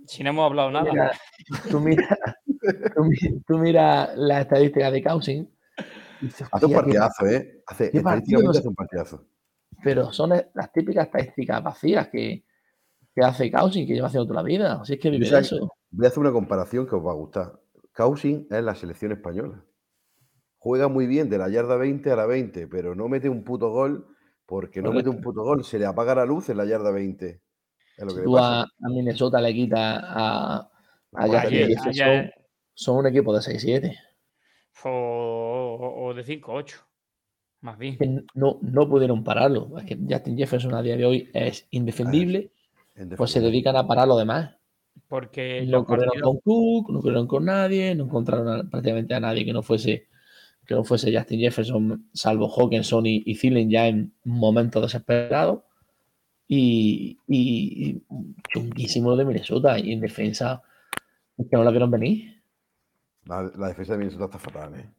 [0.07, 0.91] si no hemos hablado nada.
[0.91, 1.13] mira,
[1.71, 2.19] tú miras
[2.95, 5.49] tú, tú miras la estadística de dices,
[6.21, 7.63] Hace un "Hostia, qué partidazo, ¿eh?
[7.67, 9.27] Hace, estadísticamente hace un partidazo.
[9.83, 12.45] pero son las típicas estadísticas vacías que,
[13.15, 14.81] que hace Cousins, que lleva haciendo toda la vida.
[14.81, 15.71] Así es que vive O sea, de eso.
[15.91, 17.61] Voy a hacer una comparación que os va a gustar.
[17.93, 19.65] Cousin es la selección española.
[20.59, 23.71] Juega muy bien de la yarda 20 a la 20, pero no mete un puto
[23.71, 24.07] gol
[24.45, 25.65] porque no mete un puto gol.
[25.65, 27.41] Se le apaga la luz en la yarda 20.
[27.99, 30.71] Lo que tú a, a Minnesota le quitas a, a
[31.25, 32.33] ayer-
[32.75, 33.97] son un equipo de 6-7.
[34.85, 36.75] O, o- o de 5-8.
[37.61, 38.25] Más bien.
[38.35, 39.77] no, no pudieron pararlo.
[39.79, 42.53] Es que Justin Jefferson a día de hoy es indefendible,
[42.95, 44.55] En pues se dedican a parar lo demás.
[45.09, 49.21] Porque No corrieron partidos- con Cook, no corrieron con nadie, no encontraron a- prácticamente a
[49.21, 50.07] nadie que no fuese
[50.67, 55.61] que no fuese Justin Jefferson, salvo Hawkinson y, y Thielen ya en momentos desesperados.
[56.49, 58.03] Y, y,
[58.49, 59.79] chunguísimo de Minnesota.
[59.79, 60.63] Y en defensa,
[61.37, 62.43] que no la vieron venir.
[63.25, 64.91] La, la defensa de Minnesota está fatal, ¿eh?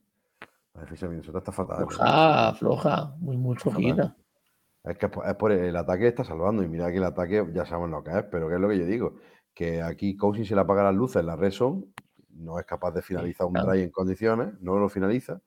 [0.75, 1.81] La defensa de Minnesota está fatal.
[1.83, 1.85] ¿eh?
[1.89, 4.15] Floja, floja, muy, muy flojita.
[4.83, 6.63] Es que es por, por el ataque está salvando.
[6.63, 8.77] Y mira que el ataque ya sabemos lo que es, pero ¿qué es lo que
[8.79, 9.15] yo digo?
[9.53, 11.83] Que aquí Cousins se le apaga las luces en la red zone,
[12.35, 13.71] no es capaz de finalizar un claro.
[13.71, 15.41] drive en condiciones, no lo finaliza.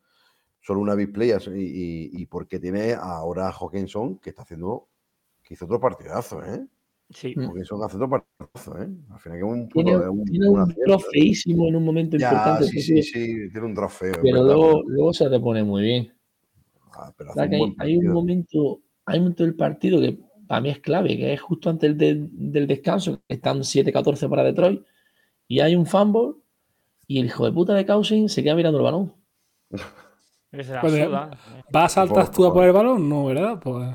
[0.60, 4.88] Solo una big play y, y- y porque tiene ahora a Hawkinson que está haciendo,
[5.52, 6.66] que hizo otro partidazo, ¿eh?
[7.10, 7.34] Sí.
[7.36, 7.44] Mm.
[7.44, 8.88] Hawkinson hace otro partidazo, ¿eh?
[9.10, 10.84] Al final que es un puto, Tiene, un, tiene un un acierto, ¿eh?
[10.86, 12.66] trofeísimo en un momento Ya, importante.
[12.68, 14.14] sí, sí, tiene un trofeo.
[14.22, 16.12] Pero luego, luego se repone muy bien.
[16.94, 20.18] Ah, pero hace ¿Verdad un que hay, un momento, hay un momento del partido que
[20.46, 24.44] para mí es clave, que es justo antes del, del descanso, que están 7-14 para
[24.44, 24.82] Detroit,
[25.48, 26.34] y hay un fumble,
[27.06, 29.12] y el hijo de puta de Cousins se queda mirando el balón.
[30.52, 30.68] Pues.
[31.72, 33.08] ¿Vas a saltar tú a por el balón?
[33.08, 33.58] No, ¿verdad?
[33.58, 33.88] Pues.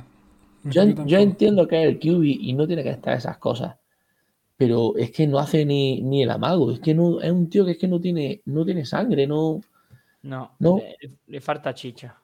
[0.63, 3.75] Yo, yo entiendo que es el QB y no tiene que estar esas cosas,
[4.57, 7.65] pero es que no hace ni, ni el amago, es que no, es un tío
[7.65, 9.61] que es que no tiene, no tiene sangre, no.
[10.23, 10.77] No, No.
[10.77, 12.17] Le, le falta chicha.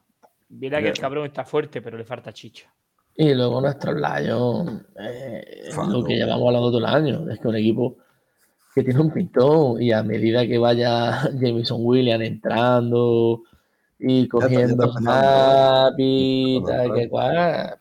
[0.50, 2.72] Mira que el cabrón está fuerte, pero le falta chicha.
[3.16, 7.56] Y luego nuestros Lions, eh, lo que llevamos hablando todo el año, es que un
[7.56, 7.98] equipo
[8.74, 13.44] que tiene un pintón y a medida que vaya Jameson Williams entrando
[14.00, 17.78] y cogiendo snap y tal, que cual,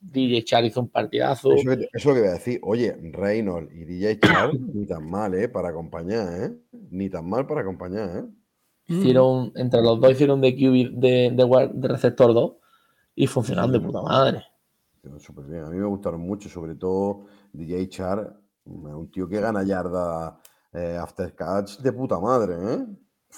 [0.00, 1.52] DJ Char hizo un partidazo.
[1.52, 2.58] Eso, es lo que voy a decir.
[2.62, 5.48] Oye, Reynolds y DJ Charles, ni tan mal, ¿eh?
[5.48, 6.56] Para acompañar, ¿eh?
[6.90, 8.24] Ni tan mal para acompañar, ¿eh?
[8.86, 12.52] Hicieron, entre los dos hicieron de QB de, de, guard- de receptor 2
[13.14, 14.42] y funcionaron de puta madre.
[15.18, 15.64] Súper bien.
[15.64, 20.40] A mí me gustaron mucho, sobre todo DJ Char, un tío que gana yarda
[20.72, 22.86] eh, after catch de puta madre, ¿eh?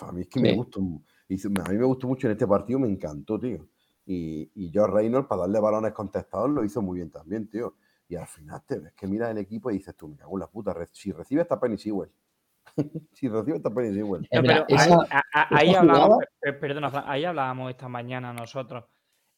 [0.01, 0.81] A mí es que me gustó.
[0.81, 3.67] A mí me gustó mucho en este partido, me encantó, tío.
[4.05, 7.77] Y, y George Reynolds, para darle balones contestados, lo hizo muy bien también, tío.
[8.09, 10.41] Y al final te ves que miras el equipo y dices tú, me cago en
[10.41, 12.11] la puta, si recibe esta Penny Sewell.
[13.13, 14.25] si recibe esta Penny Sewell.
[14.25, 17.05] Eh, No, mira, pero esa- ahí, a- a- ahí esa hablábamos, jugada- per- perdona, Fran,
[17.07, 18.85] ahí hablábamos esta mañana nosotros.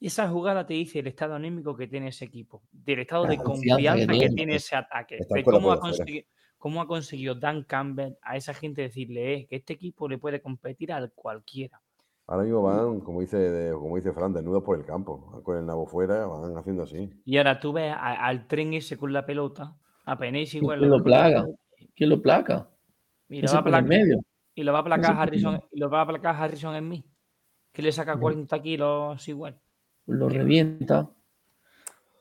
[0.01, 3.37] Esa jugada te dice el estado anímico que tiene ese equipo, del estado La de
[3.39, 4.57] confianza que que, tiene.
[4.57, 5.81] ese ataque, de cómo ha, afuera.
[5.81, 6.27] conseguido,
[6.59, 10.43] cómo ha conseguido Dan Campbell a esa gente decirle eh, que este equipo le puede
[10.43, 11.81] competir al cualquiera.
[12.27, 15.43] Ahora mismo van, como dice, como dice Fran, desnudos por el campo.
[15.43, 17.11] Con el nabo fuera, van haciendo así.
[17.25, 20.79] Y ahora tú ves a- al tren ese con la pelota, a Penés igual.
[20.79, 21.47] ¿Quién lo plaga?
[21.95, 22.69] ¿Quién lo placa?
[23.29, 24.21] Y lo va a placar, medio.
[24.55, 27.05] y lo va a Harrison, y lo va a placar Harrison en mí.
[27.73, 28.21] Que le saca No.
[28.21, 29.59] 40 kilos igual.
[30.07, 31.11] Lo revienta.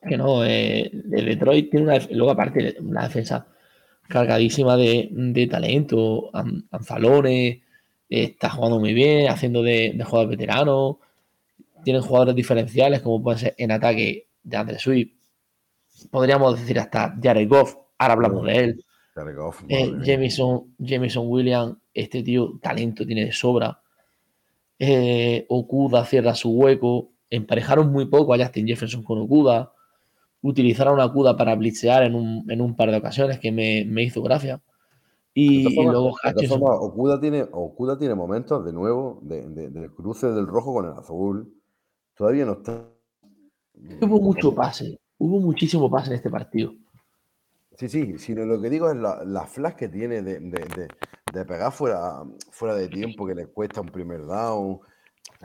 [0.02, 2.00] Que no, eh, el Detroit tiene una.
[2.12, 3.48] Luego, aparte, una defensa
[4.10, 6.30] cargadísima de, de talento.
[6.36, 7.64] An- Anzalone eh,
[8.22, 11.00] está jugando muy bien, haciendo de, de jugador veterano.
[11.84, 15.12] Tienen jugadores diferenciales, como pueden ser en ataque de Andre Swift.
[16.12, 17.76] Podríamos decir hasta Jared Goff.
[17.98, 18.86] Ahora hablamos de él.
[19.16, 19.92] Jared Goff, Eh,
[20.78, 23.80] Jameson Williams, este tío, talento tiene de sobra.
[24.80, 27.12] Eh, Okuda cierra su hueco.
[27.30, 29.72] Emparejaron muy poco a Justin Jefferson con Okuda.
[30.42, 34.04] Utilizaron a Okuda para blitzear en un, en un par de ocasiones que me, me
[34.04, 34.62] hizo gracia.
[35.36, 38.72] De Y, todas y formas- luego de todas formas, Okuda tiene, Okuda tiene momentos de
[38.74, 41.54] nuevo de, de- del cruce del rojo con el azul.
[42.16, 42.88] Todavía no está.
[44.02, 45.00] Hubo mucho pase.
[45.18, 46.74] Hubo muchísimo pase en este partido.
[47.78, 50.88] Sí, sí, sino lo que digo es la, la flash que tiene de, de- de-
[51.34, 52.22] de pegar fuera,
[52.52, 54.80] fuera de tiempo, que le cuesta un primer down.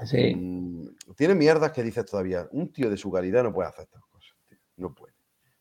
[0.05, 0.34] Sí.
[0.36, 2.47] Mm, tiene mierdas que dices todavía.
[2.53, 4.36] Un tío de su calidad no puede hacer estas cosas.
[4.47, 5.14] tío, No puede.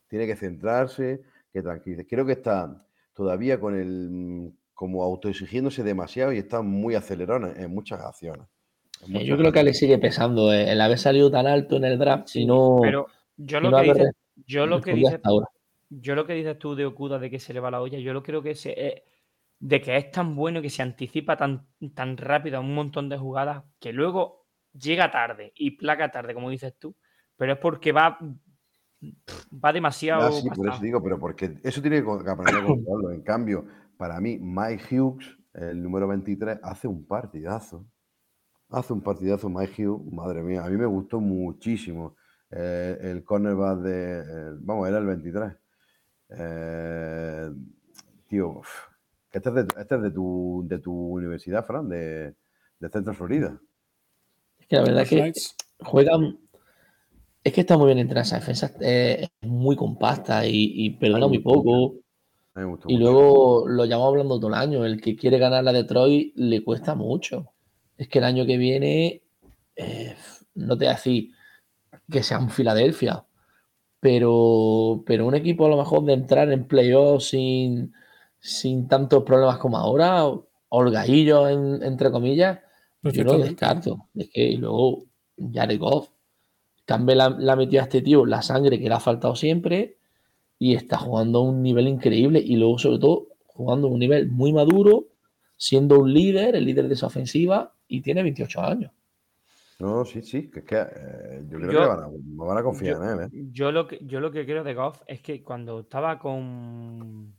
[0.10, 1.22] Tiene que centrarse,
[1.54, 2.06] que tranquilice.
[2.06, 2.86] Creo que está
[3.18, 4.10] todavía con el.
[4.12, 8.48] mm, como autoexigiéndose demasiado y está muy acelerado en, en muchas acciones.
[9.02, 11.86] En muchas Yo creo que le sigue pesando eh, el haber salido tan alto en
[11.86, 12.28] el draft.
[12.28, 13.08] Si no, Pero
[13.38, 15.48] yo si lo no que dices, yo lo que respondido dices, hasta ahora.
[15.90, 18.14] yo lo que dices tú de Okuda de que se le va la olla, yo
[18.14, 19.04] lo creo que se, eh,
[19.60, 23.18] de que es tan bueno que se anticipa tan, tan rápido a un montón de
[23.18, 26.96] jugadas que luego llega tarde y placa tarde, como dices tú,
[27.36, 28.20] pero es porque va,
[29.64, 33.12] va demasiado Ah, sí, por eso digo, pero porque eso tiene que aprender a controlarlo.
[33.12, 33.66] En cambio,
[33.98, 37.86] para mí, Mike Hughes, el número 23, hace un partidazo.
[38.70, 42.16] Hace un partidazo Mike Hughes, madre mía, a mí me gustó muchísimo
[42.52, 45.54] eh, el cornerback de, eh, vamos, era el 23.
[46.30, 47.52] Eh,
[48.28, 48.62] tío,
[49.32, 52.36] este es, de, este es de tu, de tu universidad, Fran, de,
[52.80, 53.60] de Centro Florida.
[54.60, 55.34] Es que la verdad Los que
[55.80, 56.40] juegan.
[57.48, 58.72] Es que está muy bien entrenada esa defensa.
[58.82, 61.96] eh, es muy compacta y, y perdona muy poco.
[62.56, 63.04] Me gustó Y mucho.
[63.06, 64.86] luego lo llevamos hablando todo el año.
[64.86, 67.54] El que quiere ganar la Detroit le cuesta mucho.
[67.98, 69.22] Es que el año que viene,
[69.78, 70.16] eh,
[70.56, 71.30] no te voy a decir
[72.12, 73.26] que sea un Filadelfia,
[74.00, 77.94] pero, pero un equipo a lo mejor de entrar en playoffs sin,
[78.40, 80.24] sin tantos problemas como ahora,
[80.70, 82.60] holgadillo en- entre comillas,
[83.04, 84.10] yo no lo descarto.
[84.16, 85.06] Es que y luego
[85.54, 86.10] Jared Goff,
[86.88, 89.98] Campbell la, la metió a este tío la sangre que le ha faltado siempre
[90.58, 94.30] y está jugando a un nivel increíble y luego sobre todo jugando a un nivel
[94.30, 95.06] muy maduro,
[95.58, 98.92] siendo un líder, el líder de esa ofensiva y tiene 28 años.
[99.80, 102.08] No, sí, sí, que es que eh, yo creo Yo- que van a,
[102.46, 103.26] van a confiar yo, en él.
[103.26, 103.48] ¿eh?
[103.54, 107.36] yo lo que, yo lo que creo de Goff es que cuando estaba con,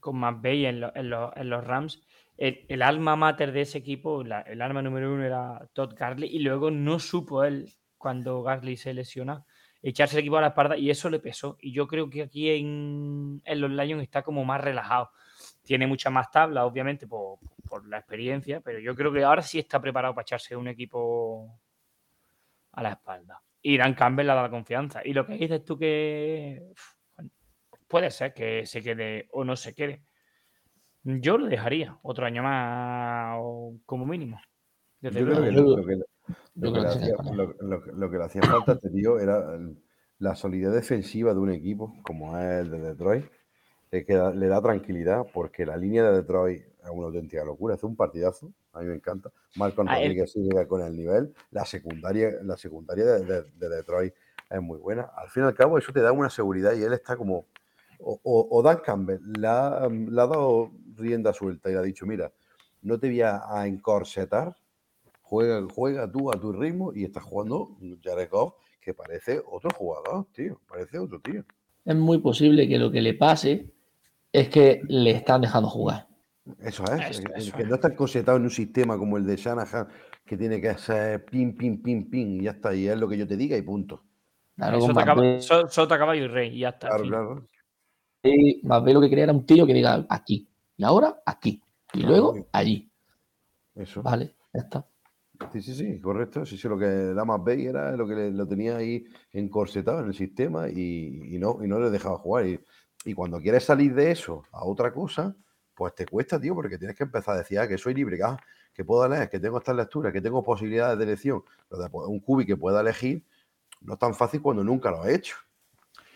[0.00, 2.02] con McVay en, lo- en los- en los Rams,
[2.36, 6.28] el, el alma mater de ese equipo, la- el arma número uno era Todd Garley,
[6.34, 9.44] y luego no supo él, cuando Garley se lesiona,
[9.82, 11.56] echarse el equipo a la espalda, y eso le pesó.
[11.60, 15.10] Y yo creo que aquí en, en los Lions está como más relajado.
[15.62, 17.38] Tiene mucha más tabla, obviamente, por,
[17.68, 21.60] por la experiencia, pero yo creo que ahora sí está preparado para echarse un equipo
[22.72, 23.42] a la espalda.
[23.60, 25.02] Y Dan Campbell le da la confianza.
[25.04, 26.72] Y lo que dices tú que
[27.88, 30.02] puede ser que se quede o no se quede.
[31.02, 34.40] Yo lo dejaría otro año más o como mínimo.
[35.00, 36.02] Yo creo que
[36.56, 37.36] lo que le hacía, queda con él.
[37.36, 39.58] lo- lo- lo que le hacía falta a este tío era
[40.18, 43.26] la solidez defensiva de un equipo como es el de Detroit,
[43.90, 47.74] que, que da- le da tranquilidad porque la línea de Detroit es una auténtica locura,
[47.74, 49.30] hace un partidazo, a mí me encanta.
[49.56, 53.68] Marcon Ah, el- Rodríguez sigue con el nivel, la secundaria, la secundaria de, de- de
[53.68, 54.14] Detroit
[54.50, 55.02] es muy buena.
[55.16, 57.46] Al fin y al cabo, eso te da una seguridad y él está como.
[58.00, 61.82] O, o- o Dan Campbell le ha, le ha dado rienda suelta y le ha
[61.82, 62.30] dicho: Mira,
[62.82, 64.54] no te voy a, a encorsetar,
[65.28, 70.26] juega, juega tú a tu ritmo y estás jugando Jared Goff, que parece otro jugador,
[70.32, 71.44] tío, parece otro tío.
[71.84, 73.70] Es muy posible que lo que le pase
[74.32, 76.06] es que le están dejando jugar.
[76.60, 77.68] Eso es, Eso, que- eso que es.
[77.68, 79.88] no está encorsetado en un sistema como el de Shanahan,
[80.24, 83.18] que tiene que hacer pin, pin, pin, pin, y ya está, y es lo que
[83.18, 84.02] yo te diga y punto.
[84.56, 86.56] Claro, Sota, con caba- Mbappé, so- sota, caballo y rey.
[86.56, 86.88] Y ya está.
[86.88, 87.46] Claro, claro.
[88.62, 90.48] Mbappé lo que quería era un tío que diga aquí.
[90.76, 91.62] Y ahora aquí.
[91.92, 92.44] Y Claro, luego sí.
[92.52, 92.90] allí.
[93.76, 94.02] Eso.
[94.02, 94.86] Vale, ya está.
[95.52, 96.44] Sí, sí, sí, correcto.
[96.44, 100.06] Sí, sí, lo que Damas Bay era lo que le- lo tenía ahí encorsetado en
[100.08, 102.46] el sistema y, y no, y no le dejaba jugar.
[102.46, 102.60] Y,
[103.04, 105.34] y cuando quieres salir de eso a otra cosa,
[105.74, 108.24] pues te cuesta, tío, porque tienes que empezar a decir, ah, que soy libre, que,
[108.24, 108.36] ah,
[108.74, 111.42] que puedo leer, que tengo estas lecturas, que tengo posibilidades de elección.
[111.70, 113.24] Un cubi que pueda elegir
[113.82, 115.36] no es tan fácil cuando nunca lo ha hecho.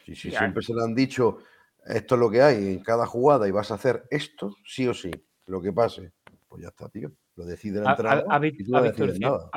[0.05, 1.39] Si, si Sí, siempre se le han dicho,
[1.87, 4.95] esto es lo que hay en cada jugada y vas a hacer esto, sí o
[4.95, 5.11] sí,
[5.47, 6.13] lo que pase,
[6.49, 7.13] pues ya está, tío.
[7.37, 7.81] Lo decide
[8.59, 9.51] y tú ha no visto el decides cielo, abierto.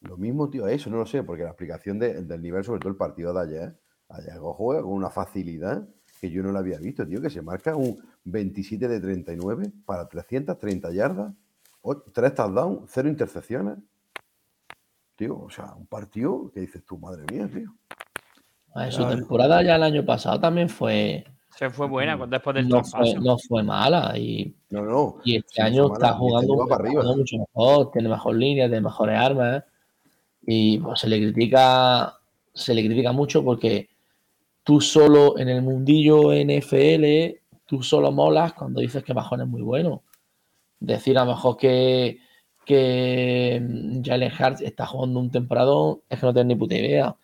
[0.00, 2.90] Lo mismo, tío, eso no lo sé, porque la explicación de- del nivel, sobre todo
[2.90, 5.86] el partido de ayer, ayer juega con una facilidad
[6.20, 10.08] que yo no la había visto, tío, que se marca un 27 de 39 para
[10.08, 11.34] 330 yardas,
[12.12, 13.78] 3 touchdowns, 0 intercepciones.
[15.16, 17.74] Tío, o sea, un partido que dices tú, madre mía, tío.
[18.74, 21.24] A ver, Su temporada ya el año pasado también fue.
[21.58, 24.12] Se fue buena cu- después del No fue, no fue mala.
[24.18, 25.16] Y, No, no.
[25.24, 27.02] y este año fue está mala, y este jugando, para arriba.
[27.16, 29.64] mucho mejor, tiene mejor línea, tiene mejores armas.
[30.46, 32.14] Y pues, se le critica,
[32.52, 33.88] se le critica mucho porque
[34.62, 39.62] tú solo en el mundillo NFL, tú solo molas cuando dices que Majón es muy
[39.62, 40.02] bueno.
[40.78, 42.18] Decir a lo mejor que,
[42.66, 47.16] que mm, Jalen Hurts está jugando un temporadón es que no tienes ni puta idea.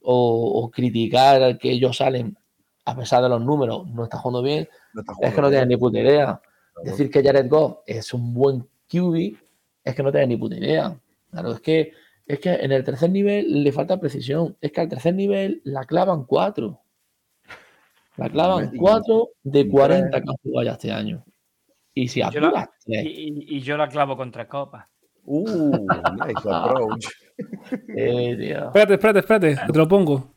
[0.00, 2.36] O, o criticar al que ellos salen,
[2.84, 5.68] a pesar de los números, no está jugando bien, No está es que no tienes
[5.68, 6.40] ni puta idea.
[6.74, 6.90] Claro.
[6.90, 9.36] Decir que Jared Goff es un buen QB
[9.84, 10.96] es que no tienes ni puta idea.
[11.30, 11.92] Claro, es que,
[12.26, 14.56] es que en el tercer nivel le falta precisión.
[14.60, 16.80] Es que al tercer nivel la clavan cuatro.
[18.16, 20.22] La clavan cuatro de y 40 tres.
[20.22, 21.24] que han jugado ya este año.
[21.94, 24.88] Y si Yo la- Y, tres, y- y yo la clavo contra Copa.
[25.24, 27.06] Uh, nice approach.
[27.96, 28.66] eh, tío.
[28.66, 30.34] Espérate, espérate, espérate, te lo pongo.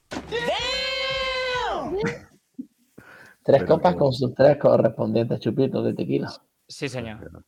[3.47, 6.29] Tres Pero copas que- con sus tres correspondientes chupitos de tequila.
[6.67, 7.45] Sí, señor.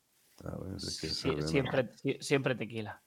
[0.78, 1.92] Es que Sí, siempre,
[2.22, 3.02] siempre tequila.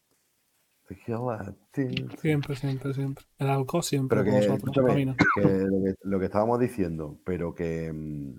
[0.87, 1.89] Tequila, tío.
[2.21, 3.25] Siempre, siempre, siempre.
[3.39, 8.35] El alcohol siempre Pero con que, lo, que, lo que estábamos diciendo, pero que, mm,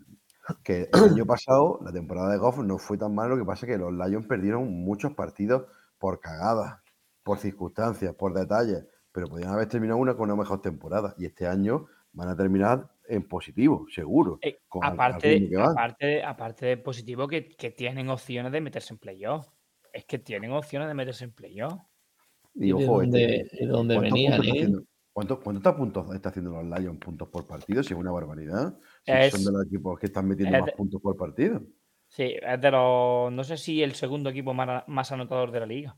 [0.63, 3.65] que el año pasado, la temporada de Goff no fue tan mal, lo que pasa
[3.65, 5.63] es que los Lions perdieron muchos partidos
[5.97, 6.79] por cagadas,
[7.23, 11.15] por circunstancias, por detalles, pero podían haber terminado una con una mejor temporada.
[11.17, 14.39] Y este año van a terminar en positivo, seguro.
[14.41, 19.47] Eh, aparte, aparte, aparte de positivo, que, que tienen opciones de meterse en playoff.
[19.91, 21.79] Es que tienen opciones de meterse en playoff.
[22.55, 24.59] Y, ¿Y de ojo, dónde- este, de dónde ¿cuántos venían, puntos está eh?
[24.61, 24.83] haciendo-
[25.13, 27.83] ¿Cuántos, cuántos puntos está haciendo los Lions puntos por partido?
[27.83, 28.75] Si es una barbaridad.
[29.05, 31.61] Si Es- son de los equipos que están metiendo es más de- puntos por partido.
[32.07, 33.31] Sí, es de los.
[33.31, 35.95] No sé si el segundo equipo más, más anotador de la liga.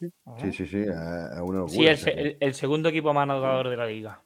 [0.00, 0.10] Sí,
[0.52, 1.96] sí, sí, es es una locura.
[1.96, 4.20] Sí, el segundo equipo más anotador de la liga.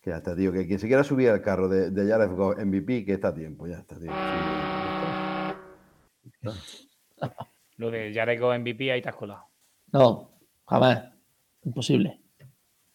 [0.00, 0.52] Que ya está, tío.
[0.52, 3.34] Que quien se quiera subir al carro de, de Jared Goff MVP, que está a
[3.34, 4.10] tiempo, ya está, tío.
[6.42, 6.80] Ya está.
[7.80, 9.46] Lo de Jarego MVP ahí te has colado.
[9.92, 10.32] No,
[10.66, 11.12] jamás.
[11.64, 12.20] Imposible.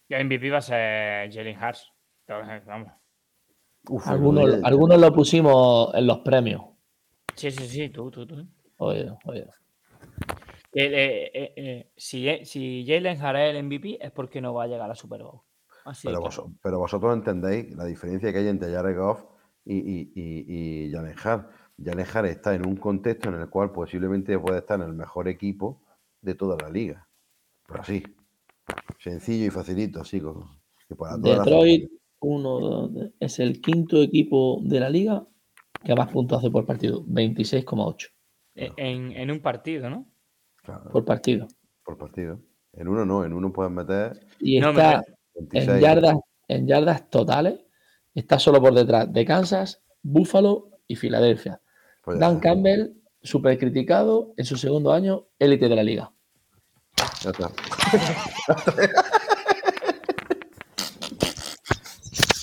[0.07, 1.91] Y el MVP va a ser Jalen Hurts.
[2.67, 2.91] Vamos.
[3.89, 6.61] Uf, Algunos, el algunos lo pusimos en los premios.
[7.35, 8.47] Sí, sí, sí, tú, tú, tú.
[8.77, 9.47] Oye, oye.
[10.73, 14.65] Eh, eh, eh, eh, si, si Jalen Hurts es el MVP es porque no va
[14.65, 15.41] a llegar a Super Bowl.
[15.85, 19.23] Así pero, que- vos- pero vosotros entendéis la diferencia que hay entre Jared Goff
[19.63, 21.45] y, y, y, y Jalen Hurts.
[21.83, 25.27] Jalen Hurts está en un contexto en el cual posiblemente puede estar en el mejor
[25.27, 25.81] equipo
[26.21, 27.07] de toda la liga.
[27.67, 28.03] Pero así,
[28.99, 30.49] sencillo y facilito, así como
[30.87, 35.27] que para toda la Detroit uno, dos, es el quinto equipo de la liga
[35.83, 37.03] que más puntos hace por partido.
[37.05, 38.07] 26,8
[38.55, 40.07] eh, en, en un partido, ¿no?
[40.63, 41.47] Claro, por partido.
[41.83, 42.39] por partido.
[42.73, 45.17] En uno no, en uno pueden meter Y No, está 26.
[45.51, 46.15] En yardas,
[46.47, 47.59] en yardas totales.
[48.13, 51.61] Está solo por detrás de Kansas, Buffalo y Filadelfia.
[52.01, 56.11] Pues Dan Campbell, súper criticado en su segundo año, élite de la liga.
[57.21, 57.51] ya está.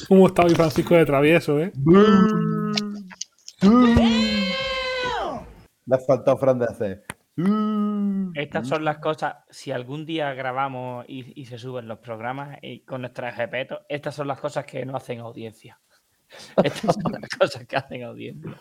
[0.08, 1.72] ¿Cómo está hoy Francisco de Travieso, eh?
[5.86, 7.04] Le ha faltado Fran de hacer.
[8.34, 12.80] Estas son las cosas, si algún día grabamos y, y se suben los programas y
[12.80, 15.80] con nuestras respetos, estas son las cosas que no hacen audiencia.
[16.64, 18.52] Estas son las cosas que hacen audiencia.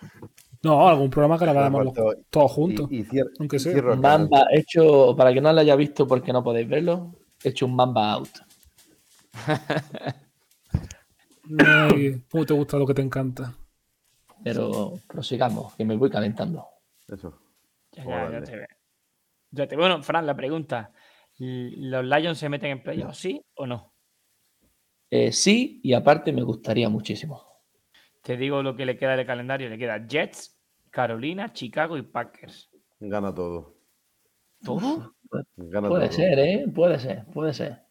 [0.63, 2.87] No, algún programa que faltado- todos juntos.
[2.91, 3.71] Y, y Aunque sea.
[3.71, 3.95] cierro.
[3.95, 7.75] Mamba, hecho, para que no lo haya visto porque no podéis verlo, he hecho un
[7.75, 8.29] Mamba out.
[11.59, 13.53] Ay, ¿Cómo te gusta lo que te encanta?
[14.43, 16.65] Pero prosigamos, que me voy calentando.
[17.07, 17.33] Eso.
[17.91, 18.67] Ya, ya, te veo.
[19.51, 20.91] Ya te- Bueno, Fran, la pregunta.
[21.37, 23.93] ¿Los Lions se meten en playoffs, sí o no?
[25.09, 27.43] Eh, sí, y aparte me gustaría muchísimo.
[28.21, 29.67] Te digo lo que le queda del calendario.
[29.69, 30.57] Le queda Jets,
[30.89, 32.69] Carolina, Chicago y Packers.
[32.99, 33.75] Gana todo.
[34.63, 35.15] ¿Todo?
[35.57, 36.15] Gana Puede todo.
[36.15, 36.65] ser, ¿eh?
[36.73, 37.81] Puede ser, puede ser.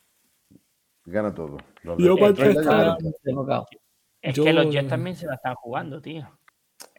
[1.04, 1.56] Gana todo.
[1.82, 3.66] Los Yo estaba- Equivocado.
[4.22, 6.38] Es que los Jets también se la están jugando, tío.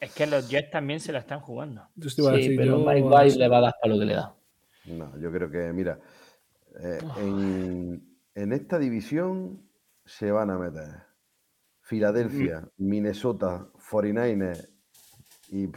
[0.02, 1.88] Es que los Jets también se la están jugando.
[1.95, 4.16] Yo Sí, decir, pero yo- Mike White le va a dar para lo que le
[4.16, 4.36] da.
[4.86, 5.99] No, yo creo que, mira,
[6.82, 9.62] eh, en, en esta división
[10.04, 11.04] se van a meter
[11.82, 14.68] Filadelfia, Minnesota, 49ers
[15.49, 15.68] y,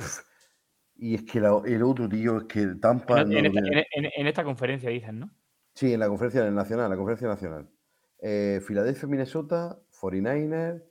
[0.97, 3.21] y es que la- el otro tío es que Tampa.
[3.21, 3.87] En, no en lo esta, tiene.
[3.93, 5.31] en- en- en esta conferencia dicen, ¿no?
[5.75, 7.69] Sí, en la conferencia nacional, la conferencia nacional.
[8.23, 10.83] Eh, Filadelfia, Minnesota, 49ers,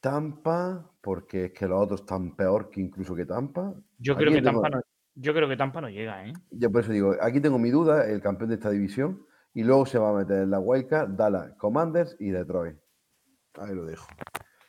[0.00, 3.72] Tampa, porque es que los otros están peor que incluso que Tampa.
[3.98, 4.82] Yo Aquí creo que tengo- Tampa no,
[5.14, 6.32] yo creo que Tampa no llega, ¿eh?
[6.50, 9.86] Yo por eso digo, aquí tengo mi duda, el campeón de esta división, y luego
[9.86, 12.76] se va a meter en la wildcard Dallas, Commanders y Detroit.
[13.54, 14.08] Ahí lo dejo.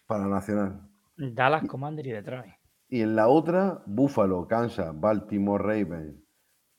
[0.06, 0.88] Para la nacional.
[1.18, 2.54] Dallas, Commander y Detroit.
[2.88, 6.22] Y en la otra, Buffalo, Kansas, Baltimore, Ravens.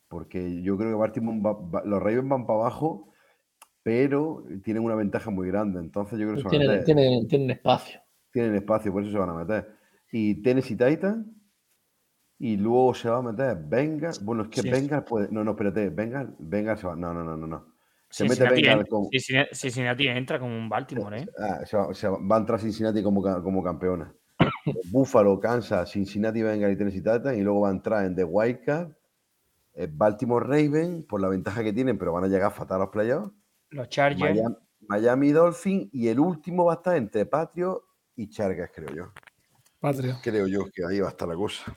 [0.06, 3.12] Porque yo creo que Baltimore va- va- los Ravens van para abajo,
[3.82, 5.80] pero tienen una ventaja muy grande.
[5.80, 8.00] Entonces yo creo que van a Tienen, tienen, tienen espacio.
[8.32, 9.76] Tienen espacio, por eso se van a meter.
[10.12, 11.26] Y Tennessee Titans.
[12.40, 14.24] Y luego se va a meter Bengals.
[14.24, 14.70] Bueno, es que Sí.
[14.70, 15.28] Bengals puede.
[15.32, 15.90] No, no, espérate.
[15.90, 16.94] Bengals, Bengals se va.
[16.94, 17.46] No, no, no, no.
[17.46, 17.66] no.
[18.10, 19.08] Se mete Cincinnati, en- como.
[19.52, 21.28] Cincinnati- entra como un Baltimore, ¿eh?
[21.38, 24.14] Ah, se va, se va- va a entrar Cincinnati como, como campeona.
[24.92, 27.36] Buffalo, Kansas, Cincinnati, Bengals y Tennessee Titans.
[27.36, 28.92] Y luego va a entrar en The Wildcard.
[29.74, 32.88] eh, Baltimore Ravens, por la ventaja que tienen, pero van a llegar fatal a los
[32.90, 33.30] playoffs.
[33.70, 34.20] Los Chargers.
[34.36, 34.54] Miami,
[34.88, 35.88] Miami Dolphins.
[35.92, 37.84] Y el último va a estar entre Patriots
[38.18, 39.12] y Chargas, creo yo.
[39.80, 40.18] Patria.
[40.22, 41.76] Creo yo que ahí va a estar la cosa.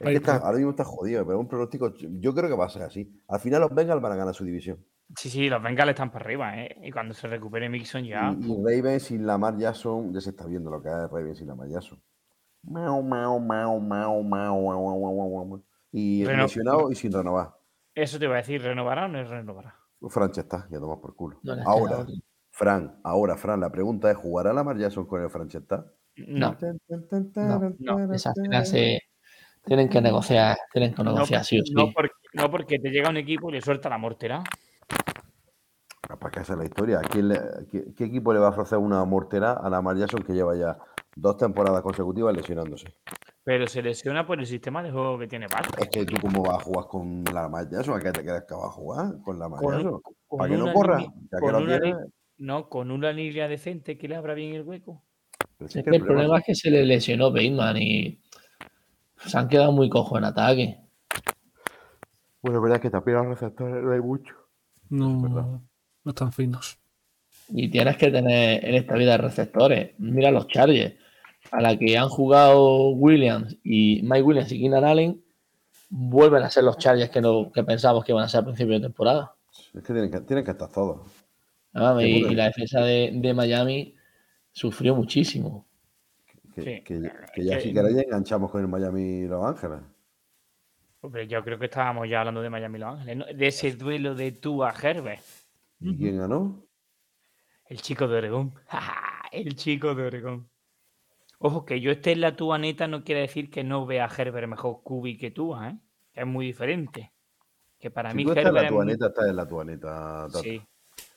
[0.00, 1.92] Es que ahora mismo está jodido, pero un pronóstico.
[1.94, 3.12] Yo creo que va a ser así.
[3.28, 4.82] Al final los Bengals van a ganar su división.
[5.14, 6.78] Sí, sí, los Bengals están para arriba, ¿eh?
[6.82, 8.34] Y cuando se recupere Mixon ya.
[8.40, 11.44] Y, y Ravens y Lamar Jackson, ya se está viendo lo que es Ravens y
[11.44, 12.02] Lamar Jackson.
[12.62, 16.44] Mau, mau, mau, mau, mau, Y Reno...
[16.44, 17.50] lesionado y sin renovar.
[17.94, 19.76] Eso te iba a decir, ¿renovará o no renovará?
[20.08, 21.38] Francia está, ya tomas por culo.
[21.42, 22.18] No ahora, queda.
[22.62, 25.84] Fran, ahora, Fran, la pregunta es: ¿jugará Lamar Jackson con el Franchetta?
[26.28, 26.56] No,
[27.34, 28.14] no, no.
[28.14, 29.00] Esa final se
[29.64, 31.72] tienen que negociar, tienen que negociar sí o sí.
[31.74, 34.44] no porque, no porque te llega un equipo y le suelta la mortera.
[36.20, 37.00] Para que esa es la historia.
[37.00, 40.22] ¿A quién le- qué, qué equipo le va a ofrecer una mortera a Lamar Jackson
[40.22, 40.78] que lleva ya
[41.16, 42.94] dos temporadas consecutivas lesionándose?
[43.42, 45.80] Pero se lesiona por el sistema de juego que tiene Patrick.
[45.80, 47.98] Es que tú, ¿cómo vas a jugar con Lamar Jackson?
[47.98, 50.00] ¿A qué te crees que vas a jugar con Lamar Con- Jackson?
[50.38, 50.98] ¿Para que no corra?
[51.00, 51.96] Ya que lo tienes.
[52.42, 55.00] No, con una línea decente que le abra bien el hueco.
[55.60, 58.20] Es que el problema es que se le lesionó Bateman y
[59.24, 60.76] se han quedado muy cojos en ataque.
[62.42, 64.34] Bueno, es verdad que también los receptores no hay mucho.
[64.88, 65.62] No,
[66.02, 66.80] no están finos.
[67.50, 69.94] Y tienes que tener en esta vida receptores.
[69.98, 70.96] Mira los Chargers.
[71.52, 75.24] A la que han jugado Williams y Mike Williams y Keenan Allen,
[75.90, 78.74] vuelven a ser los Chargers que, no, que pensábamos que iban a ser a principio
[78.74, 79.36] de temporada.
[79.72, 81.21] Es que tienen que, tienen que estar todos.
[81.74, 83.96] Ah, y, la defensa de, de Miami
[84.50, 85.66] sufrió muchísimo.
[86.54, 86.64] Que, Sí.
[86.84, 89.80] que- que ya Que- si queréis enganchamos con el Miami y Los Ángeles.
[91.00, 93.24] Hombre, yo creo que estábamos ya hablando de Miami y Los Ángeles, ¿no?
[93.26, 95.22] de ese duelo de Tua Herbert.
[95.80, 96.62] ¿Y quién ganó?
[97.66, 98.54] El chico de Oregón.
[99.32, 100.48] el chico de Oregón.
[101.38, 104.14] Ojo, que yo esté en la Tua neta no quiere decir que no vea a
[104.14, 105.78] Herbert mejor Cubi que Tua, ¿eh?
[106.12, 107.12] Que es muy diferente.
[107.80, 109.48] Que para Si mí tú estás en Herbert la es muy- tuaneta, estás en la
[109.48, 109.88] tuaneta.
[110.28, 110.38] Tato.
[110.38, 110.62] Sí,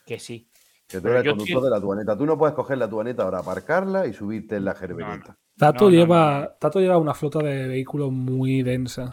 [0.06, 0.50] que sí.
[0.88, 2.18] Que tú eres el conductor estoy- de la tuaneta.
[2.18, 5.38] Tú no puedes coger la tuaneta ahora, aparcarla y subirte en la gerbereta.
[5.58, 6.50] Tato, No, no, lleva, no.
[6.60, 9.10] Tato lleva una flota de vehículos muy densa.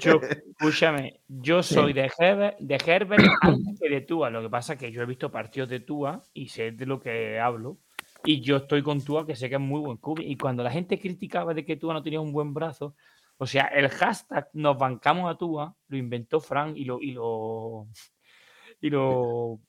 [0.00, 4.30] Yo, escúchame, yo soy de Herbert, de Herbert antes que de Tua.
[4.30, 6.98] Lo que pasa es que yo he visto partidos de Tua y sé de lo
[6.98, 7.78] que hablo.
[8.24, 10.24] Y yo estoy con Tua, que sé que es muy buen cubi.
[10.24, 12.96] Y cuando la gente criticaba de que Tua no tenía un buen brazo,
[13.36, 17.86] o sea, el hashtag nos bancamos a Tua, lo inventó Frank y lo, y lo,
[18.80, 19.60] y lo,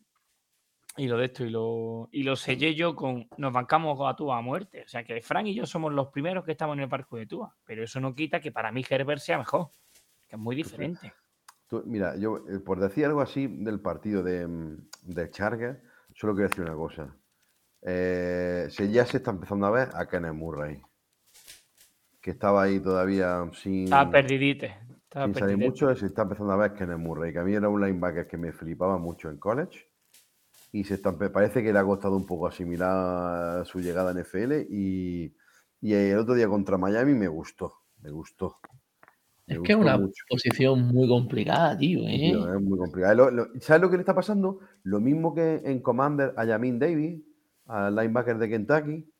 [0.99, 4.37] y lo de esto, y lo, y lo sellé yo con nos bancamos a Tua
[4.37, 4.83] a muerte.
[4.83, 7.25] O sea, que Frank y yo somos los primeros que estamos en el parque de
[7.25, 7.55] Tua.
[7.65, 9.69] Pero eso no quita que para mí Herbert sea mejor,
[10.27, 11.13] que es muy diferente.
[11.67, 15.79] Tú- mira, yo eh, por decir algo así del partido de, mm, de Chargers,
[16.15, 17.15] solo quiero decir una cosa.
[17.81, 20.81] Eh, ya se está empezando a ver a Kenneth Murray,
[22.19, 24.77] que estaba ahí todavía sin, Estaba perdidite.
[25.03, 27.69] Estaba sin salir mucho, se está empezando a ver Kenneth Murray, que a mí era
[27.69, 29.88] un linebacker que me flipaba mucho en college.
[30.71, 34.67] Y se está, parece que le ha costado un poco asimilar su llegada a NFL.
[34.69, 35.33] Y,
[35.81, 38.57] y el otro día contra Miami me gustó, me gustó.
[39.47, 40.23] Me Es que es una mucho.
[40.29, 42.01] posición muy complicada, tío.
[42.07, 42.17] ¿eh?
[42.31, 42.77] Tío, es muy.
[43.15, 44.59] Lo- lo- ¿Sabes lo que le está pasando?
[44.83, 47.19] Lo mismo que en Commander a Yamin Davis,
[47.65, 49.11] al linebacker de Kentucky,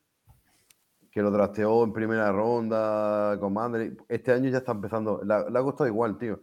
[1.10, 3.96] que lo trasteó en primera ronda, Commander.
[4.08, 5.20] Este año ya está empezando.
[5.24, 6.40] Le, le ha costado igual, tío.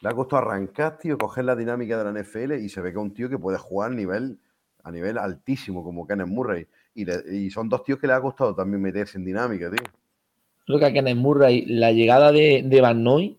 [0.00, 2.98] Le ha costado arrancar, tío, coger la dinámica de la NFL y se ve que
[2.98, 4.40] es un tío que puede jugar a nivel,
[4.86, 6.66] a nivel altísimo, como Kenneth Murray.
[6.94, 9.84] Y, le- y son dos tíos que le ha costado también meterse en dinámica, tío.
[10.64, 13.36] creo que a Kenneth Murray la llegada de, de Van Noy,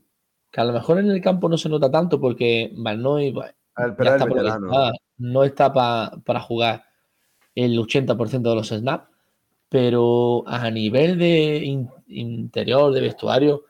[0.52, 3.54] que a lo mejor en el campo no se nota tanto porque Van Noy pues,
[3.78, 6.84] El- ya pero está no está pa- para jugar
[7.56, 9.08] el 80% de los snaps,
[9.70, 13.64] pero a nivel de in- interior, de vestuario,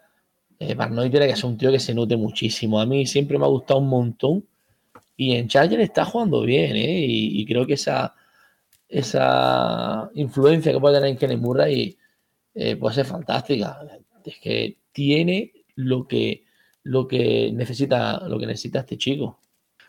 [0.60, 2.80] eh, Van Noy tiene que ser un tío que se note muchísimo.
[2.82, 4.44] A mí siempre me ha gustado un montón
[5.18, 7.00] y en Charger está jugando bien, ¿eh?
[7.00, 8.14] y, y creo que esa,
[8.88, 11.98] esa influencia que puede tener en Kenny Murray
[12.54, 13.80] eh, puede ser fantástica.
[14.24, 16.46] Es que tiene lo que,
[16.84, 19.40] lo que necesita, lo que necesita este chico.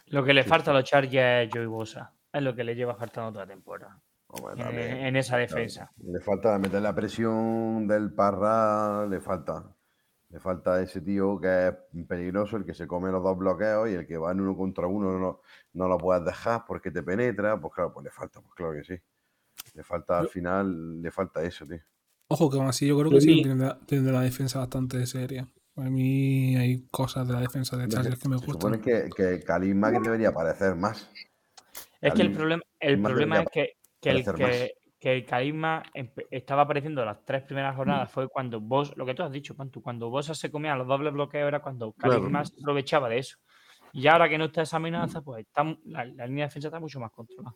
[0.07, 2.13] Lo que le falta a los Chargers es Joey Bosa.
[2.33, 4.01] Es lo que le lleva faltando toda la temporada.
[4.29, 4.97] Hombre, En, también.
[5.07, 5.91] en esa defensa.
[6.03, 9.65] Le falta meter la presión del parra, le falta.
[10.31, 11.75] Le falta ese tío que es
[12.07, 14.87] peligroso, el que se come los dos bloqueos y el que va en uno contra
[14.87, 15.41] uno no,
[15.73, 17.59] no lo puedes dejar porque te penetra.
[17.59, 19.01] Pues claro, pues le falta, pues claro que sí.
[19.75, 21.81] Le falta al final, le falta eso, tío.
[22.29, 25.49] Ojo, que aún así yo creo que sí tiene, tiene la defensa bastante seria.
[25.77, 29.09] A mí hay cosas de la defensa de Chargers que me Se supone gustan.
[29.11, 31.09] que, que debería aparecer más.
[32.01, 35.83] Es que el problema, el problema es que, que el, que, que el carisma
[36.31, 38.11] estaba apareciendo las tres primeras jornadas.
[38.11, 41.13] Fue cuando vos, lo que tú has dicho, Pantu, cuando vos se comía los dobles
[41.13, 42.17] bloqueos era cuando Claro.
[42.17, 43.39] carisma se aprovechaba de eso.
[43.93, 46.81] Y ahora que no está esa amenaza, pues está, la, la línea de defensa está
[46.81, 47.55] mucho más controlada.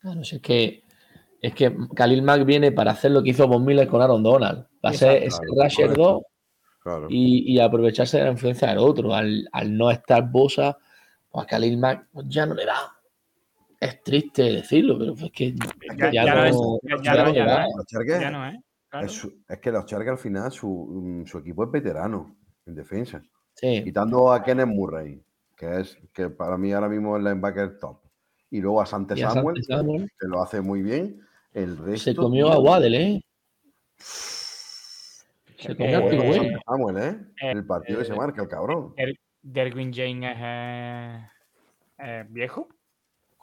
[0.00, 0.84] Claro, si es que
[1.40, 4.66] es que Khalil Mack viene para hacer lo que hizo Von Miller con Aaron Donald.
[4.84, 6.02] Va a ser ese Rusher correcto.
[6.02, 6.22] 2
[6.82, 7.06] Claro.
[7.08, 9.14] y, y aprovecharse de la influencia del otro.
[9.14, 10.76] Al, al no estar Bosa,
[11.30, 12.74] pues a Khalil Mack pues ya no le da.
[13.84, 17.24] Es triste decirlo, pero es que Ya- ya, ya no no, es- ya ya
[18.30, 18.54] no- es.
[18.54, 18.60] ¿eh?
[18.90, 19.06] Claro.
[19.06, 22.74] es, su- es que los Chargers al final, su, mm, su equipo es veterano en
[22.76, 23.20] defensa.
[23.54, 25.20] Sí, Quitando a Kenneth Murray,
[25.56, 27.98] que es que para mí ahora mismo es el linebacker top.
[28.50, 31.20] Y luego a Sante a Samuel, que lo hace muy bien.
[31.52, 32.10] El resto.
[32.10, 33.20] se comió a Waddle, ¿eh?
[35.56, 37.16] Se comió a Eh, Samuel, ¿eh?
[37.42, 38.94] eh, El partido que se eh, marca, el cabrón.
[38.96, 41.26] Der- Derwin James es eh,
[41.98, 42.68] eh, viejo.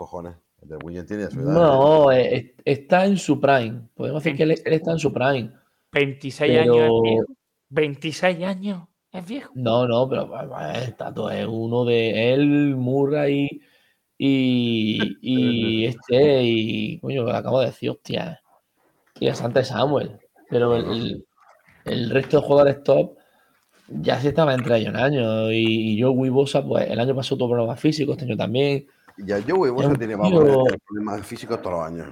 [0.01, 0.33] Cojones.
[0.63, 1.49] El de Williams tiene su edad.
[1.51, 1.53] ¿eh?
[1.53, 3.81] No, eh, es- está en su prime.
[3.93, 5.51] Podemos decir que él, él está en su prime.
[5.91, 7.25] 26 Pero- años es viejo.
[7.69, 9.51] 26 años es viejo.
[9.55, 10.29] No, no, pero
[10.73, 13.61] está todo, es uno de él, Murray
[14.17, 18.41] y, y este, y coño, lo acabo de decir, hostia.
[19.19, 20.17] Y a Santa Samuel.
[20.49, 21.25] Pero el, el-
[21.85, 23.15] el resto de jugadores top
[23.87, 25.49] ya se estaba entre ellos en años.
[25.51, 28.85] Y, y yo, Bosa, pues el año pasado tuvo problemas físicos, este año también.
[29.17, 30.15] Ya Joey Bosa tiene
[30.65, 32.07] tener problemas físicos todos los años.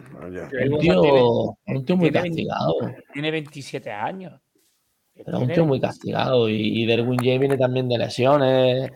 [0.69, 1.21] Bosa tío, tiene-
[1.79, 2.73] un tío muy tiene 20 castigado.
[3.13, 4.41] Tiene 27 años.
[5.15, 5.81] Era un tío muy 27.
[5.81, 6.49] castigado.
[6.49, 8.91] Y, y Derwin James viene también de lesiones.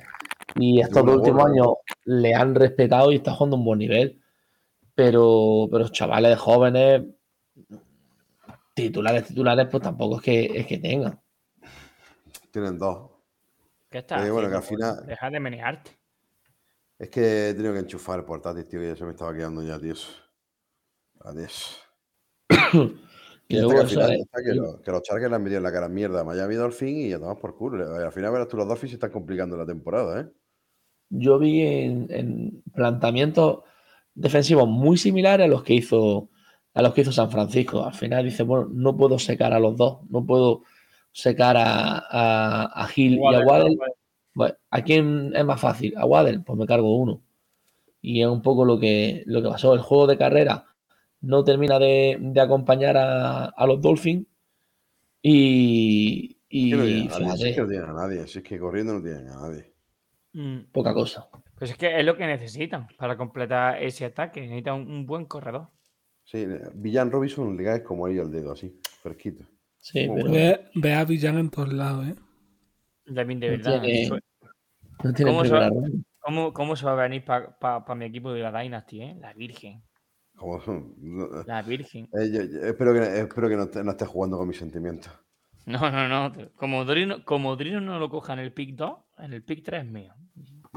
[0.56, 1.68] Y estos dos últimos años
[2.06, 4.22] le han respetado y está jugando un buen nivel.
[4.96, 7.04] Pero, pero chavales jóvenes,
[8.74, 11.20] titulares, titulares, pues tampoco es que, es que tengan.
[12.52, 13.10] Tienen dos.
[13.90, 14.86] ¿Qué estás Eh, bueno, que al haciendo?
[14.94, 15.92] final- Deja de menearte.
[17.00, 19.64] Es que he tenido que enchufar el portátil, tío, que ya se me estaba quedando
[19.64, 19.94] ya, tío.
[21.22, 21.80] Adiós.
[23.50, 25.72] Luego que al eso final que, los, que los Chargers le han metido en la
[25.72, 27.96] cara mierda a Miami Dolphin y ya tomas por culo.
[27.96, 30.28] Al final verás tú los Dolphins se están complicando la temporada, ¿eh?
[31.16, 33.60] yo vi en, en planteamientos
[34.16, 36.30] defensivos muy similares a los que hizo
[36.74, 37.86] a los que hizo San Francisco.
[37.86, 40.64] Al final dice, bueno, no puedo secar a los dos, no puedo
[41.12, 43.78] secar a, a, a Hill y a Waddle.
[44.34, 45.94] Bueno, ¿A quién es más fácil?
[45.98, 46.40] ¿A Waddle?
[46.40, 47.22] Pues me cargo uno.
[48.02, 49.74] Y es un poco lo que, lo que pasó.
[49.74, 50.66] El juego de carrera
[51.22, 54.26] no termina de, de acompañar a, a los Dolphins.
[55.22, 58.60] Y, y no tienen a nadie, es que no tienen a nadie, si es que
[58.60, 59.74] corriendo no tienen a nadie.
[60.34, 61.30] Mm, poca cosa.
[61.58, 64.42] Pues es que es lo que necesitan para completar ese ataque.
[64.42, 65.70] Necesitan un, un buen corredor.
[66.26, 69.46] Sí, Villan Robinson le caes como ellos el dedo, así, fresquito.
[69.80, 72.16] Sí, pero Ve, ve a Villan en todos lados, ¿eh?
[73.06, 73.82] De No verdad.
[73.82, 74.20] tiene- Fue-
[75.04, 75.70] no tiene ¿Cómo se va-.
[76.20, 79.16] ¿Cómo, ¿Cómo se va a venir para mi equipo de la Dynasty, eh?
[79.20, 79.84] La Virgen.
[80.36, 82.10] No, La Virgen.
[82.14, 85.12] eh, yo- yo espero que, espero que no, esté- no estés jugando con mis sentimientos.
[85.66, 86.32] No, no, no.
[86.56, 89.84] Como Drino, como Drino no lo coja en el pick 2, en el pick 3
[89.86, 90.14] es mío.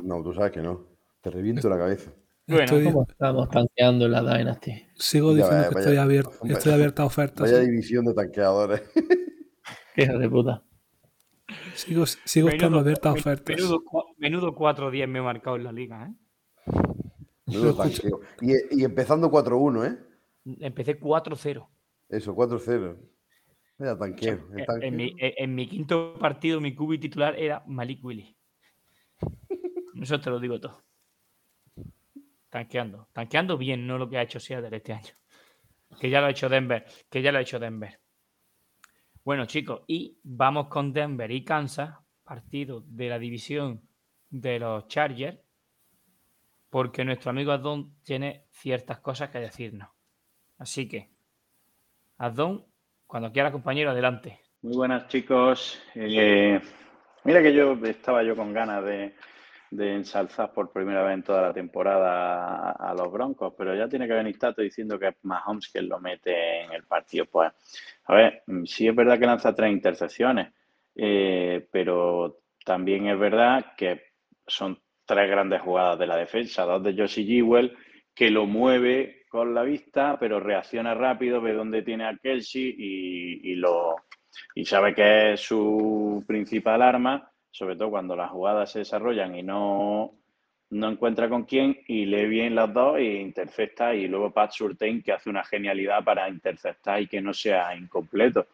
[0.02, 0.86] No, tú sabes que no.
[1.22, 2.12] Te reviento la cabeza.
[2.46, 4.86] Bueno, Estoy- ¿Cómo estamos tanqueando en la Dynasty?
[4.94, 5.80] sigo Ya diciendo vaya, que vaya.
[5.86, 7.40] estoy abierto, estoy abierta a ofertas.
[7.50, 7.66] Vaya ¿eh?
[7.66, 8.82] división de tanqueadores.
[9.94, 10.62] Qué hija de puta.
[11.76, 13.54] Sigo, sigo estando abierta a ofertas.
[13.56, 13.82] Menudo,
[14.18, 16.14] menudo 4-10 me he marcado en la liga, ¿eh?
[17.46, 18.20] Menudo tanqueo.
[18.40, 19.98] Y, y empezando 4-1, ¿eh?
[20.60, 21.68] Empecé 4-0.
[22.08, 22.96] Eso, 4-0.
[23.78, 24.48] Vaya tanqueo.
[24.56, 28.34] En, en mi, en mi quinto partido, mi cubi titular era Malik Willy.
[30.00, 30.82] Eso te lo digo todo.
[32.48, 33.08] Tanqueando.
[33.12, 35.12] Tanqueando bien, no lo que ha hecho Seattle este año.
[36.00, 36.86] Que ya lo ha hecho Denver.
[37.10, 38.00] Que ya lo ha hecho Denver.
[39.26, 43.82] Bueno, chicos, y vamos con Denver y Kansas, partido de la división
[44.30, 45.40] de los Chargers,
[46.70, 49.88] porque nuestro amigo Adon tiene ciertas cosas que decirnos.
[50.58, 51.10] Así que,
[52.18, 52.66] Adon,
[53.04, 54.38] cuando quiera, compañero, adelante.
[54.62, 55.82] Muy buenas chicos.
[55.96, 56.60] Eh,
[57.24, 59.16] mira que yo estaba yo con ganas de,
[59.70, 64.06] de ensalzar por primera vez en toda la temporada a, los Broncos, pero ya tiene
[64.06, 67.26] que venir Tato diciendo que es Mahomes quien lo mete en el partido.
[67.26, 67.52] Pues,
[68.04, 70.52] a ver, mm, sí es verdad que lanza tres intercepciones,
[70.94, 74.12] eh, pero también es verdad que
[74.46, 77.76] son tres grandes jugadas de la defensa, dos de Josie Jewell,
[78.14, 83.52] que lo mueve con la vista, pero reacciona rápido, ve dónde tiene a Kelsey y,
[83.52, 83.96] y lo,
[84.54, 89.42] y sabe que es su principal arma, sobre todo cuando las jugadas se desarrollan y
[89.42, 90.12] no,
[90.68, 95.02] no encuentra con quién y lee bien las dos e intercepta y luego Pat Surtain
[95.02, 98.46] que hace una genialidad para interceptar y que no sea incompleto.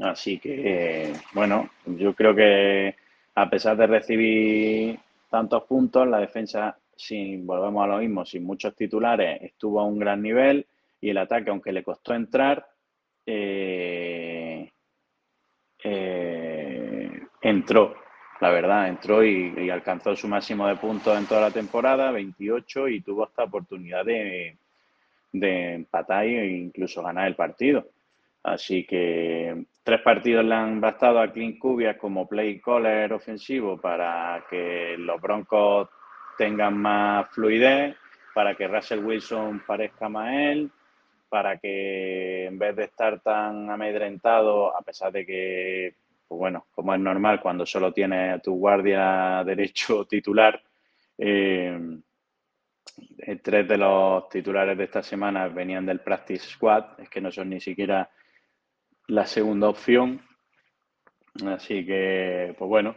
[0.00, 2.94] Así que, bueno, yo creo que
[3.34, 8.76] a pesar de recibir tantos puntos, la defensa, sin volvemos a lo mismo, sin muchos
[8.76, 10.64] titulares, estuvo a un gran nivel
[11.00, 12.64] y el ataque, aunque le costó entrar,
[13.26, 14.70] eh,
[15.82, 16.45] eh,
[17.40, 17.94] entró,
[18.40, 23.00] la verdad, entró y, alcanzó su máximo de puntos en toda la temporada, 28, y
[23.00, 24.56] tuvo esta oportunidad de,
[25.32, 27.88] de empatar e incluso ganar el partido.
[28.42, 34.44] Así que tres partidos le han bastado a Clint Kubiak como play caller ofensivo para
[34.48, 35.88] que los Broncos
[36.38, 37.96] tengan más fluidez,
[38.34, 40.70] para que Russell Wilson parezca más él,
[41.28, 45.94] para que en vez de estar tan amedrentado, a pesar de que,
[46.28, 50.62] pues bueno, como es normal cuando solo tienes a tu guardia derecho titular,
[51.18, 51.78] eh,
[53.42, 57.50] tres de los titulares de esta semana venían del Practice Squad, es que no son
[57.50, 58.10] ni siquiera
[59.08, 60.20] la segunda opción.
[61.46, 62.96] Así que, pues bueno,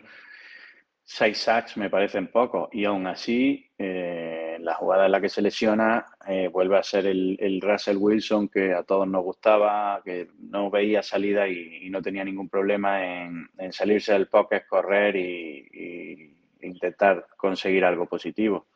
[1.04, 2.70] seis sacks me parecen pocos.
[2.72, 7.08] Y aún así, eh, la jugada en la que se lesiona eh, vuelve a ser
[7.08, 12.04] el, el, Russell Wilson que a todos nos gustaba, que no veía salida y, no
[12.04, 18.68] tenía ningún problema en, salirse del pocket, correr y, intentar conseguir algo positivo.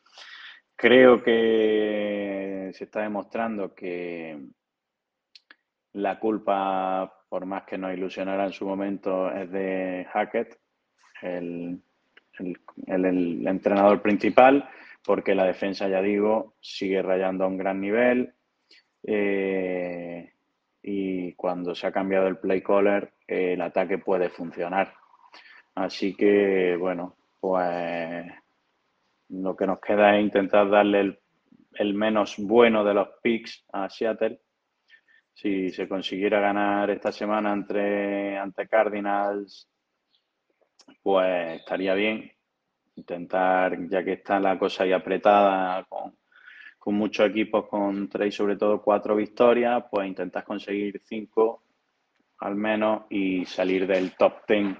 [0.74, 4.36] Creo que se está demostrando que
[5.92, 10.58] la culpa, por más que nos ilusionara en su momento, es de Hackett,
[11.22, 11.80] el,
[12.88, 14.68] el entrenador principal,
[15.04, 18.34] porque la defensa, ya digo, sigue rayando a un gran nivel.
[19.02, 20.32] Eh,
[20.82, 24.94] y cuando se ha cambiado el play caller, el ataque puede funcionar.
[25.74, 28.24] Así que, bueno, pues
[29.28, 31.18] lo que nos queda es intentar darle el,
[31.74, 34.40] el menos bueno de los picks a Seattle.
[35.34, 39.68] Si se consiguiera ganar esta semana entre, ante Cardinals,
[41.02, 42.33] pues estaría bien.
[42.96, 46.14] Intentar, ya que está la cosa ahí apretada con,
[46.94, 51.62] muchos equipos con tres y sobre todo cuatro victorias, pues intentar conseguir cinco
[52.40, 54.76] al menos y salir del top ten,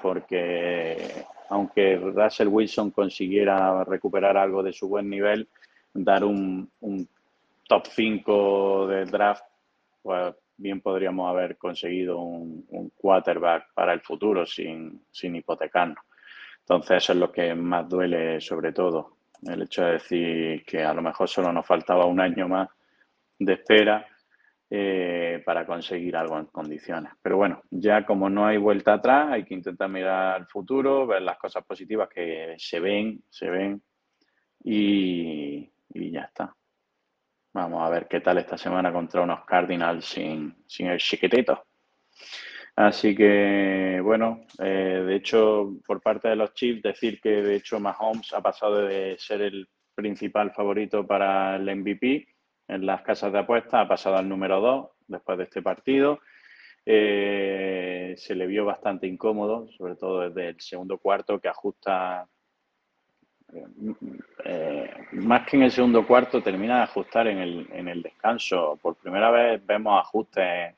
[0.00, 5.48] porque aunque Russell Wilson consiguiera recuperar algo de su buen nivel,
[5.92, 6.70] dar un,
[7.68, 9.44] top 5 de draft,
[10.02, 16.04] pues bien podríamos haber conseguido un, un quarterback para el futuro sin, sin hipotecarnos.
[16.62, 20.94] Entonces eso es lo que más duele sobre todo, el hecho de decir que a
[20.94, 22.68] lo mejor solo nos faltaba un año más
[23.38, 24.06] de espera
[24.70, 27.12] eh, para conseguir algo en condiciones.
[27.20, 31.22] Pero bueno, ya como no hay vuelta atrás, hay que intentar mirar al futuro, ver
[31.22, 33.82] las cosas positivas que se ven, se ven
[34.64, 36.54] y, ya está.
[37.52, 41.66] Vamos a ver qué tal esta semana contra unos Cardinals sin, sin el chiquitito.
[42.76, 47.78] Así que, bueno, eh, de hecho, por parte de los Chiefs, decir que de hecho
[47.78, 52.26] Mahomes ha pasado de ser el principal favorito para el MVP
[52.68, 56.20] en las casas de apuestas, ha pasado al número 2 después de este partido.
[56.86, 62.26] Eh, se le vio bastante incómodo, sobre todo desde el segundo cuarto, que ajusta,
[64.44, 68.78] eh, más que en el segundo cuarto, termina de ajustar en el, en el descanso.
[68.80, 70.74] Por primera vez vemos ajustes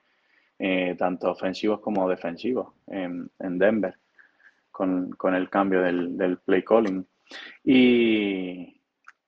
[0.59, 3.95] eh, tanto ofensivos como defensivos en, en Denver
[4.71, 7.07] con, con, el cambio del, del play calling.
[7.63, 8.81] Y,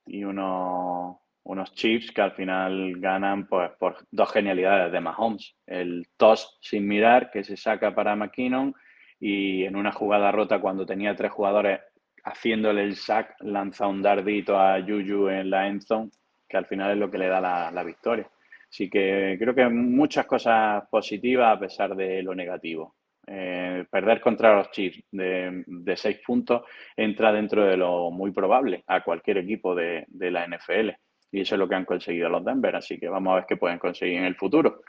[0.07, 5.55] y uno, unos Chiefs que al final ganan pues, por dos genialidades de Mahomes.
[5.67, 8.75] El toss sin mirar que se saca para McKinnon
[9.21, 11.81] y en una jugada rota cuando tenía tres jugadores
[12.25, 16.11] haciéndole el sack lanza un dardito a Juju en la end zone
[16.49, 18.29] que al final es lo que le da la, la victoria.
[18.71, 22.97] Así que creo que muchas cosas positivas a pesar de lo negativo.
[23.29, 26.63] Eh, perder contra los Chiefs de, seis puntos
[26.97, 30.91] entra dentro de lo muy probable a cualquier equipo de, la NFL.
[31.33, 32.77] Y eso es lo que han conseguido los Denver.
[32.77, 34.83] Así que vamos a ver qué pueden conseguir en el futuro.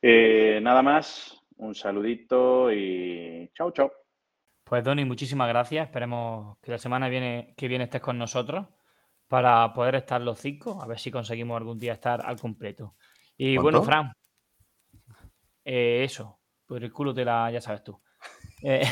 [0.00, 3.92] Eh, nada más, un saludito y chao, chao.
[4.64, 5.86] Pues Donny, muchísimas gracias.
[5.86, 8.66] Esperemos que la semana viene, que viene estés con nosotros
[9.28, 10.82] para poder estar los cinco.
[10.82, 12.96] A ver si conseguimos algún día estar al completo.
[13.36, 13.62] Y ¿Cuánto?
[13.62, 14.12] bueno, Fran,
[15.64, 17.98] eh, eso, por el culo te la, ya sabes tú.
[18.64, 18.82] Eh,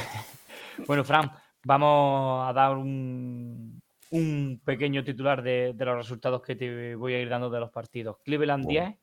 [0.88, 1.30] bueno, Fran,
[1.64, 3.80] vamos a dar un,
[4.10, 7.70] un pequeño titular de, de los resultados que te voy a ir dando de los
[7.70, 8.16] partidos.
[8.24, 8.80] Cleveland Bueno.
[8.80, 8.98] 10,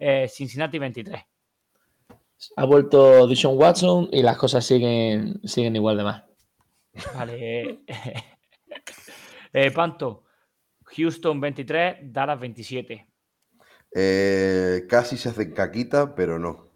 [0.00, 1.22] eh, Cincinnati 23.
[2.56, 6.26] Ha vuelto Dishon Watson y las cosas siguen, siguen igual de mal.
[7.14, 7.80] Vale.
[9.52, 10.24] eh, Panto,
[10.84, 13.06] Houston 23, Dallas 27.
[13.94, 16.68] Eh, casi se hacen caquita, pero no.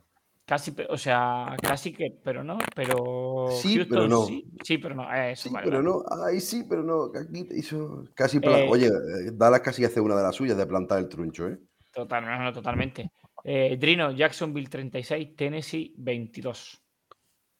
[0.44, 3.48] Casi, o sea, casi que, pero no, pero.
[3.50, 4.26] Sí, pero no.
[4.26, 5.12] Sí, sí, pero no.
[5.12, 5.88] eh, Eso, Sí, vale, pero vale.
[5.88, 6.24] no.
[6.24, 7.10] Ay, sí, pero no.
[7.10, 8.04] Caquita hizo.
[8.14, 8.38] Casi.
[8.42, 8.90] Eh, Oye,
[9.32, 11.58] Dallas casi hace una de las suyas de plantar el truncho, ¿eh?
[11.92, 13.10] Total, no, no, totalmente.
[13.42, 16.80] Eh, Drino, Jacksonville 36, Tennessee 22.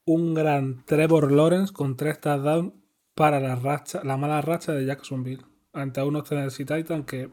[0.05, 2.73] Un gran Trevor Lawrence con tres touchdowns
[3.15, 5.45] para la racha, la mala racha de Jacksonville.
[5.73, 7.31] Ante unos Tennessee Titans que.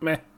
[0.00, 0.31] Meh.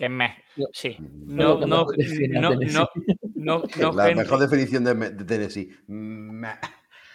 [0.00, 0.34] Que me.
[0.72, 0.96] Sí.
[0.98, 2.88] No, que no, no, no,
[3.34, 5.70] no, no, la gente- mejor definición de, Tennessee.
[5.88, 6.54] Meh.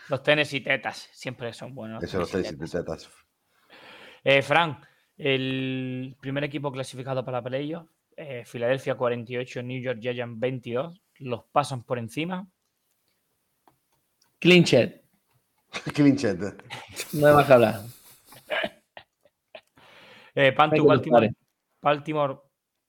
[0.08, 2.04] Los Tennessee tetas siempre son buenos.
[2.04, 2.72] Eso los Tennessee tetas.
[2.72, 3.10] tetas.
[4.24, 4.80] Eh, Fran,
[5.18, 11.82] el primer equipo clasificado para playoff, eh, Filadelfia 48, New York Giants 22, los pasan
[11.86, 12.48] por encima.
[14.38, 15.04] Clinchet,
[15.96, 16.38] Clinchet.
[17.14, 17.82] no hay más que hablar.
[20.38, 20.54] Eh,
[21.82, 22.45] Baltimore.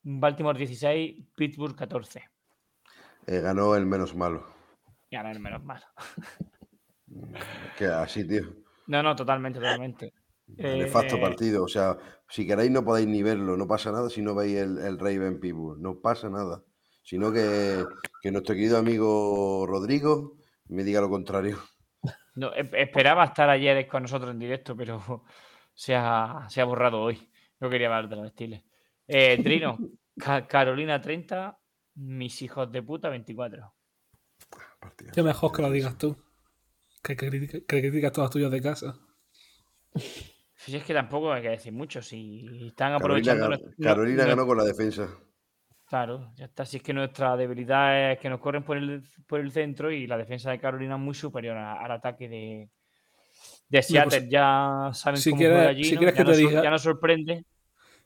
[0.09, 2.23] Baltimore, Baltimore 16, Pittsburgh 14.
[3.27, 4.47] Eh, ganó el menos malo.
[5.11, 5.83] Ya no es menos mal.
[7.77, 8.43] Que así, tío.
[8.87, 10.13] No, no, totalmente, totalmente.
[10.57, 11.65] Eh, Nefasto partido.
[11.65, 11.99] O sea,
[12.29, 13.57] si queréis no podéis ni verlo.
[13.57, 15.81] No pasa nada si no veis el, el Raven Pittsburgh.
[15.81, 16.63] No pasa nada.
[17.03, 17.85] Sino que,
[18.23, 20.37] que nuestro querido amigo Rodrigo
[20.69, 21.59] me diga lo contrario.
[22.37, 25.25] no, e- esperaba estar ayer con nosotros en directo, pero
[25.75, 27.29] se ha, se ha borrado hoy.
[27.59, 28.61] No quería hablar de los estilos.
[29.09, 29.79] Eh, Trino,
[30.19, 31.59] Ca- Carolina 30,
[31.97, 33.75] mis hijos de puta 24.
[34.81, 35.15] Partidazo.
[35.15, 36.17] Qué mejor que lo digas tú.
[37.03, 38.95] Que, que, critica- que criticas todos los tuyos de casa.
[40.57, 43.75] Si es que tampoco hay que decir mucho, si están Carolina, aprovechando.
[43.81, 45.09] Carolina nuestro- ganó con la defensa.
[45.87, 46.65] Claro, ya está.
[46.67, 50.07] Si es que nuestra debilidad es que nos corren por el, por el centro y
[50.09, 52.71] la defensa de Carolina es muy superior a- al ataque de,
[53.69, 54.29] de Seattle.
[54.29, 57.45] ya saben si cómo quieres- si quieres ya, que te diga- ya nos sorprende.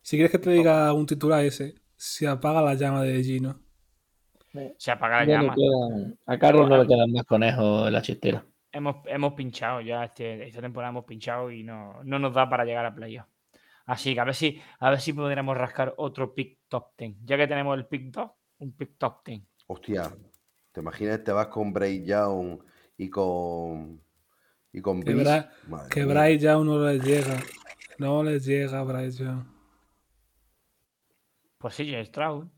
[0.02, 3.60] Si quieres que te diga un titular ese, se apaga la llama de Gino.
[4.78, 5.54] Se apaga la Ya llama.
[5.54, 8.44] quedan- a Carlos no le quedan más conejos en la chistera.
[8.72, 12.64] Hemos, hemos pinchado ya este, esta temporada hemos pinchado y no, no nos da para
[12.64, 13.26] llegar a playoff.
[13.86, 17.16] Así que a ver si a ver si podríamos rascar otro pick top 10.
[17.24, 19.42] Ya que tenemos el pick 2, un pick top 10.
[19.66, 20.10] Hostia,
[20.72, 21.24] ¿te imaginas?
[21.24, 22.58] Te vas con Bray Young
[22.96, 24.00] y con.
[24.72, 25.14] Y con Que?
[25.16, 26.04] Bra- Madre que.
[26.04, 27.36] Bryce Young no les llega.
[27.98, 29.44] No les llega a Bryce Young.
[31.60, 32.46] Pues sí, Stroud.
[32.46, 32.52] Pues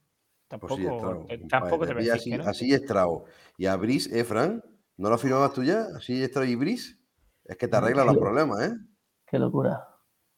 [0.48, 1.48] Tampoco, sí, Strauss, eh, compadre.
[1.48, 2.44] tampoco te a así, que no.
[2.44, 3.22] así es Strauss.
[3.58, 4.62] Y a Brice, ¿eh, Fran?
[4.96, 5.86] ¿No lo firmabas tú ya?
[5.96, 6.96] Así es Strauss y Brice.
[7.44, 8.72] Es que te arreglan los problemas, ¿eh?
[9.26, 9.88] Qué locura.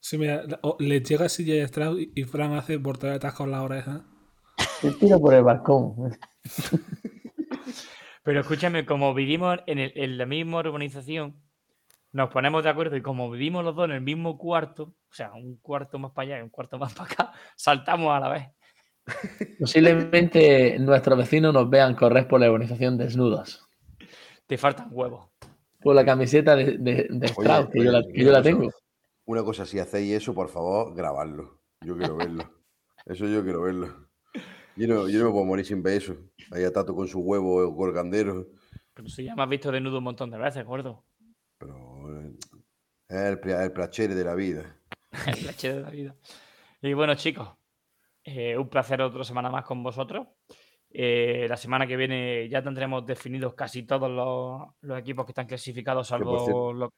[0.00, 0.44] Sí, mira,
[0.78, 4.04] les llega CJ Stroud y, y Fran hace porteretas con la oreja.
[4.80, 6.16] Te tiro por el balcón.
[8.22, 11.42] Pero escúchame, como vivimos en, el- en la misma urbanización,
[12.12, 15.32] nos ponemos de acuerdo y como vivimos los dos en el mismo cuarto, o sea,
[15.34, 18.48] un cuarto más para allá y un cuarto más para acá, saltamos a la vez.
[19.58, 23.66] Posiblemente nuestros vecinos nos vean correr por la urbanización desnudos.
[24.46, 25.30] Te faltan huevos.
[25.80, 28.70] Por la camiseta de, de, de Strauss, que, yo la, que yo la tengo.
[29.26, 31.60] Una cosa, si hacéis eso, por favor, grabadlo.
[31.82, 32.44] Yo quiero verlo.
[33.04, 34.08] Eso yo quiero verlo.
[34.76, 36.16] Yo no, yo no me puedo morir sin ver eso.
[36.50, 38.48] Ahí a Tato con su huevo colgandero.
[38.94, 41.04] Pero si ya me has visto desnudo un montón de veces, gordo.
[41.58, 41.76] Pero
[42.24, 42.32] eh,
[43.08, 44.78] es el, pla- el placer de la vida.
[45.26, 46.16] El leche de la vida.
[46.82, 47.48] Y bueno, chicos,
[48.24, 50.26] eh, un placer otra semana más con vosotros.
[50.90, 55.46] Eh, la semana que viene ya tendremos definidos casi todos los, los equipos que están
[55.46, 56.90] clasificados, salvo los...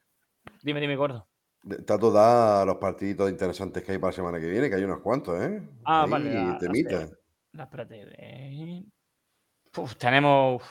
[0.61, 1.27] Dime, dime, gordo.
[1.85, 5.01] Tato da los partiditos interesantes que hay para la semana que viene, que hay unos
[5.01, 5.61] cuantos, ¿eh?
[5.83, 7.09] Ah, Ahí, vale, la- temita.
[7.53, 8.05] La, espérate.
[8.19, 8.83] eh.
[9.75, 10.61] Uf, tenemos,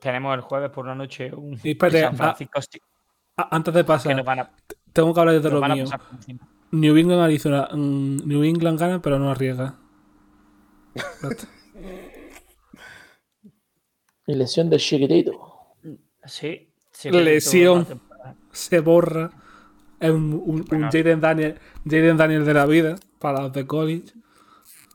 [0.00, 2.60] tenemos el jueves por la noche un espérate, San Francisco
[3.36, 4.50] A- antes de pasar, a,
[4.92, 5.84] tengo que hablar de lo mío.
[6.72, 7.68] New England, Arizona.
[7.72, 9.78] Mm, New England gana, pero no arriesga.
[14.26, 15.74] Y lesión del chiquitito.
[16.24, 16.72] Sí.
[16.92, 17.86] se Lesión.
[18.52, 19.30] Se borra.
[19.98, 20.64] Es un, un.
[20.90, 24.12] Jaden Daniel, Jaden Daniel de la vida para los de college.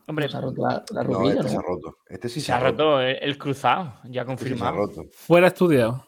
[0.06, 1.48] Hombre, Se ha roto la, la No, este ¿no?
[1.50, 1.98] se ha roto.
[2.08, 4.76] Este sí se ha roto el, el cruzado, ya Este sí se ha confirmado.
[4.76, 5.04] roto.
[5.12, 6.06] Fuera estudiado.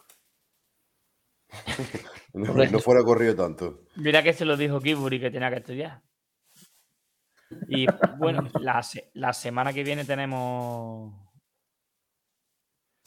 [2.33, 3.81] No, no fuera corrido tanto.
[3.97, 6.01] Mira que se lo dijo Kiburi que tenía que estudiar.
[7.67, 7.85] Y
[8.17, 8.81] bueno, la,
[9.13, 11.13] la semana que viene tenemos,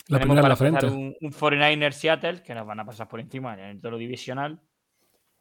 [0.09, 0.87] La tenemos primera en para la frente.
[0.87, 4.61] un, un 49er Seattle, que nos van a pasar por encima en el toro divisional.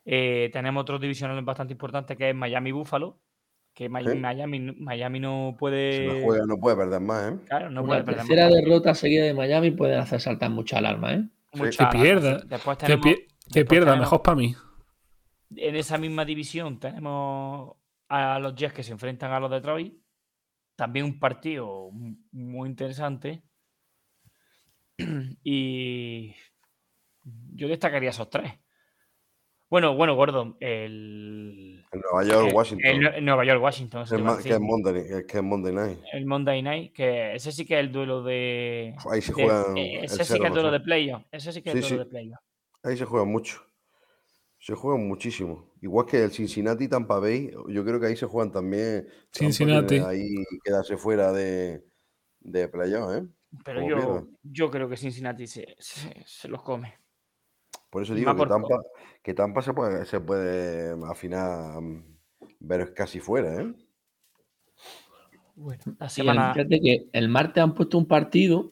[0.05, 3.19] Eh, tenemos otros divisionales bastante importantes que es Miami Buffalo,
[3.73, 4.17] que Mi- Sí.
[4.19, 6.07] Miami, Miami no Si puede.
[6.19, 7.37] no juega, no puede perder más, ¿eh?
[7.47, 8.53] Claro, no Una puede perder tercera más.
[8.53, 11.23] derrota seguida de Miami puede hacer saltar mucha alarma, ¿eh?
[11.53, 12.37] Mucha Que alarma, pierda.
[12.45, 14.55] Después Que, tenemos, pi- que después pierda, tenemos- mejor para mí.
[15.55, 17.75] En esa misma división tenemos
[18.35, 19.93] a los Jets que se enfrentan a los Detroit.
[20.75, 23.43] También un partido mu- muy interesante.
[25.43, 26.35] Y
[27.55, 28.51] yo destacaría esos tres.
[29.69, 32.91] Bueno, bueno, Gordon, el, En Nueva York, el- Washington.
[32.91, 34.05] el Nue- Nueva York, Washington.
[34.43, 35.99] que es Monday, que es Monday Night.
[36.13, 38.93] El Monday Night, que ese sí que es el duelo de.
[39.09, 41.23] Ahí se juegan eh, el ese sí que es el duelo de playoff.
[41.31, 42.39] Ese sí que es el duelo de playoff.
[42.83, 43.63] Ahí se juega mucho.
[44.59, 45.72] Se juegan muchísimo.
[45.83, 49.05] Igual que el Cincinnati y Tampa Bay, yo creo que ahí se juegan también.
[49.33, 49.97] Cincinnati.
[49.97, 51.83] Ahí quedarse fuera de,
[52.39, 53.27] de playoff, ¿eh?
[53.65, 54.23] Pero Como yo, pierda.
[54.43, 56.93] yo creo que Cincinnati se, se- se los come.
[57.89, 58.81] Por eso digo que Tampa,
[59.21, 62.03] que Tampa se puede, se puede al final mm,
[62.61, 63.73] ver casi fuera, ¿eh?
[65.55, 66.53] Bueno, la Y el- semana.
[66.53, 68.71] fíjate que el martes han puesto un partido,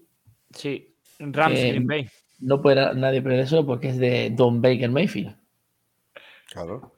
[0.55, 2.07] Sí, Rams Green Bay.
[2.39, 5.35] no puede nadie perder eso porque es de Don Baker Mayfield.
[6.51, 6.93] Claro.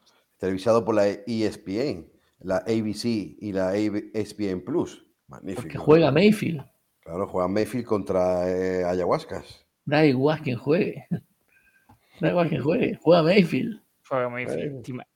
[0.48, 2.06] Televisado por la ESPN,
[2.41, 5.08] la ABC y la ESPN Plus.
[5.30, 5.62] Magnífico.
[5.62, 6.66] Porque juega Mayfield.
[7.00, 9.66] Claro, juega Mayfield contra eh, Ayahuascas.
[9.86, 11.08] Da igual quien juegue.
[12.20, 13.00] Da igual quien juegue.
[13.02, 13.82] Juega Mayfield.
[14.12, 15.08] Muy víctima.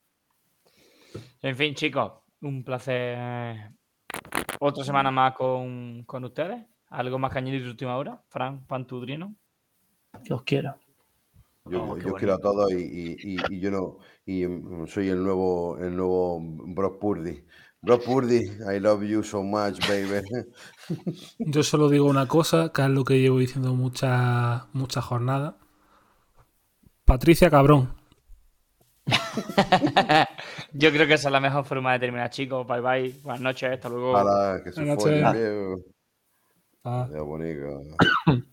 [1.42, 2.10] En fin, chicos,
[2.40, 3.70] un placer.
[4.60, 6.64] Otra semana más con, con ustedes.
[6.88, 8.18] ¿Algo más que añadir de última hora?
[8.28, 9.34] Fran Pantudrino.
[10.24, 10.74] Que os quiero.
[11.66, 12.14] Yo, Oh, yo bonito.
[12.14, 13.98] quiero a todos y, y- y- y yo no
[14.28, 17.44] y mm, soy el nuevo el nuevo Brock Purdy.
[17.80, 20.22] Brock Purdy, I love you so much, baby.
[21.38, 25.54] Yo solo digo una cosa, que es lo que llevo diciendo muchas muchas jornadas.
[27.06, 27.94] Patricia Cabrón.
[30.74, 32.66] Yo creo que esa es la mejor forma de terminar, chicos.
[32.66, 33.14] Bye bye.
[33.22, 33.70] Buenas noches.
[33.72, 34.12] Hasta luego.
[34.62, 35.40] Que se Buenas fue noches.
[35.40, 35.76] viejo.
[36.84, 37.08] Ah.
[37.10, 37.80] Ya bonito.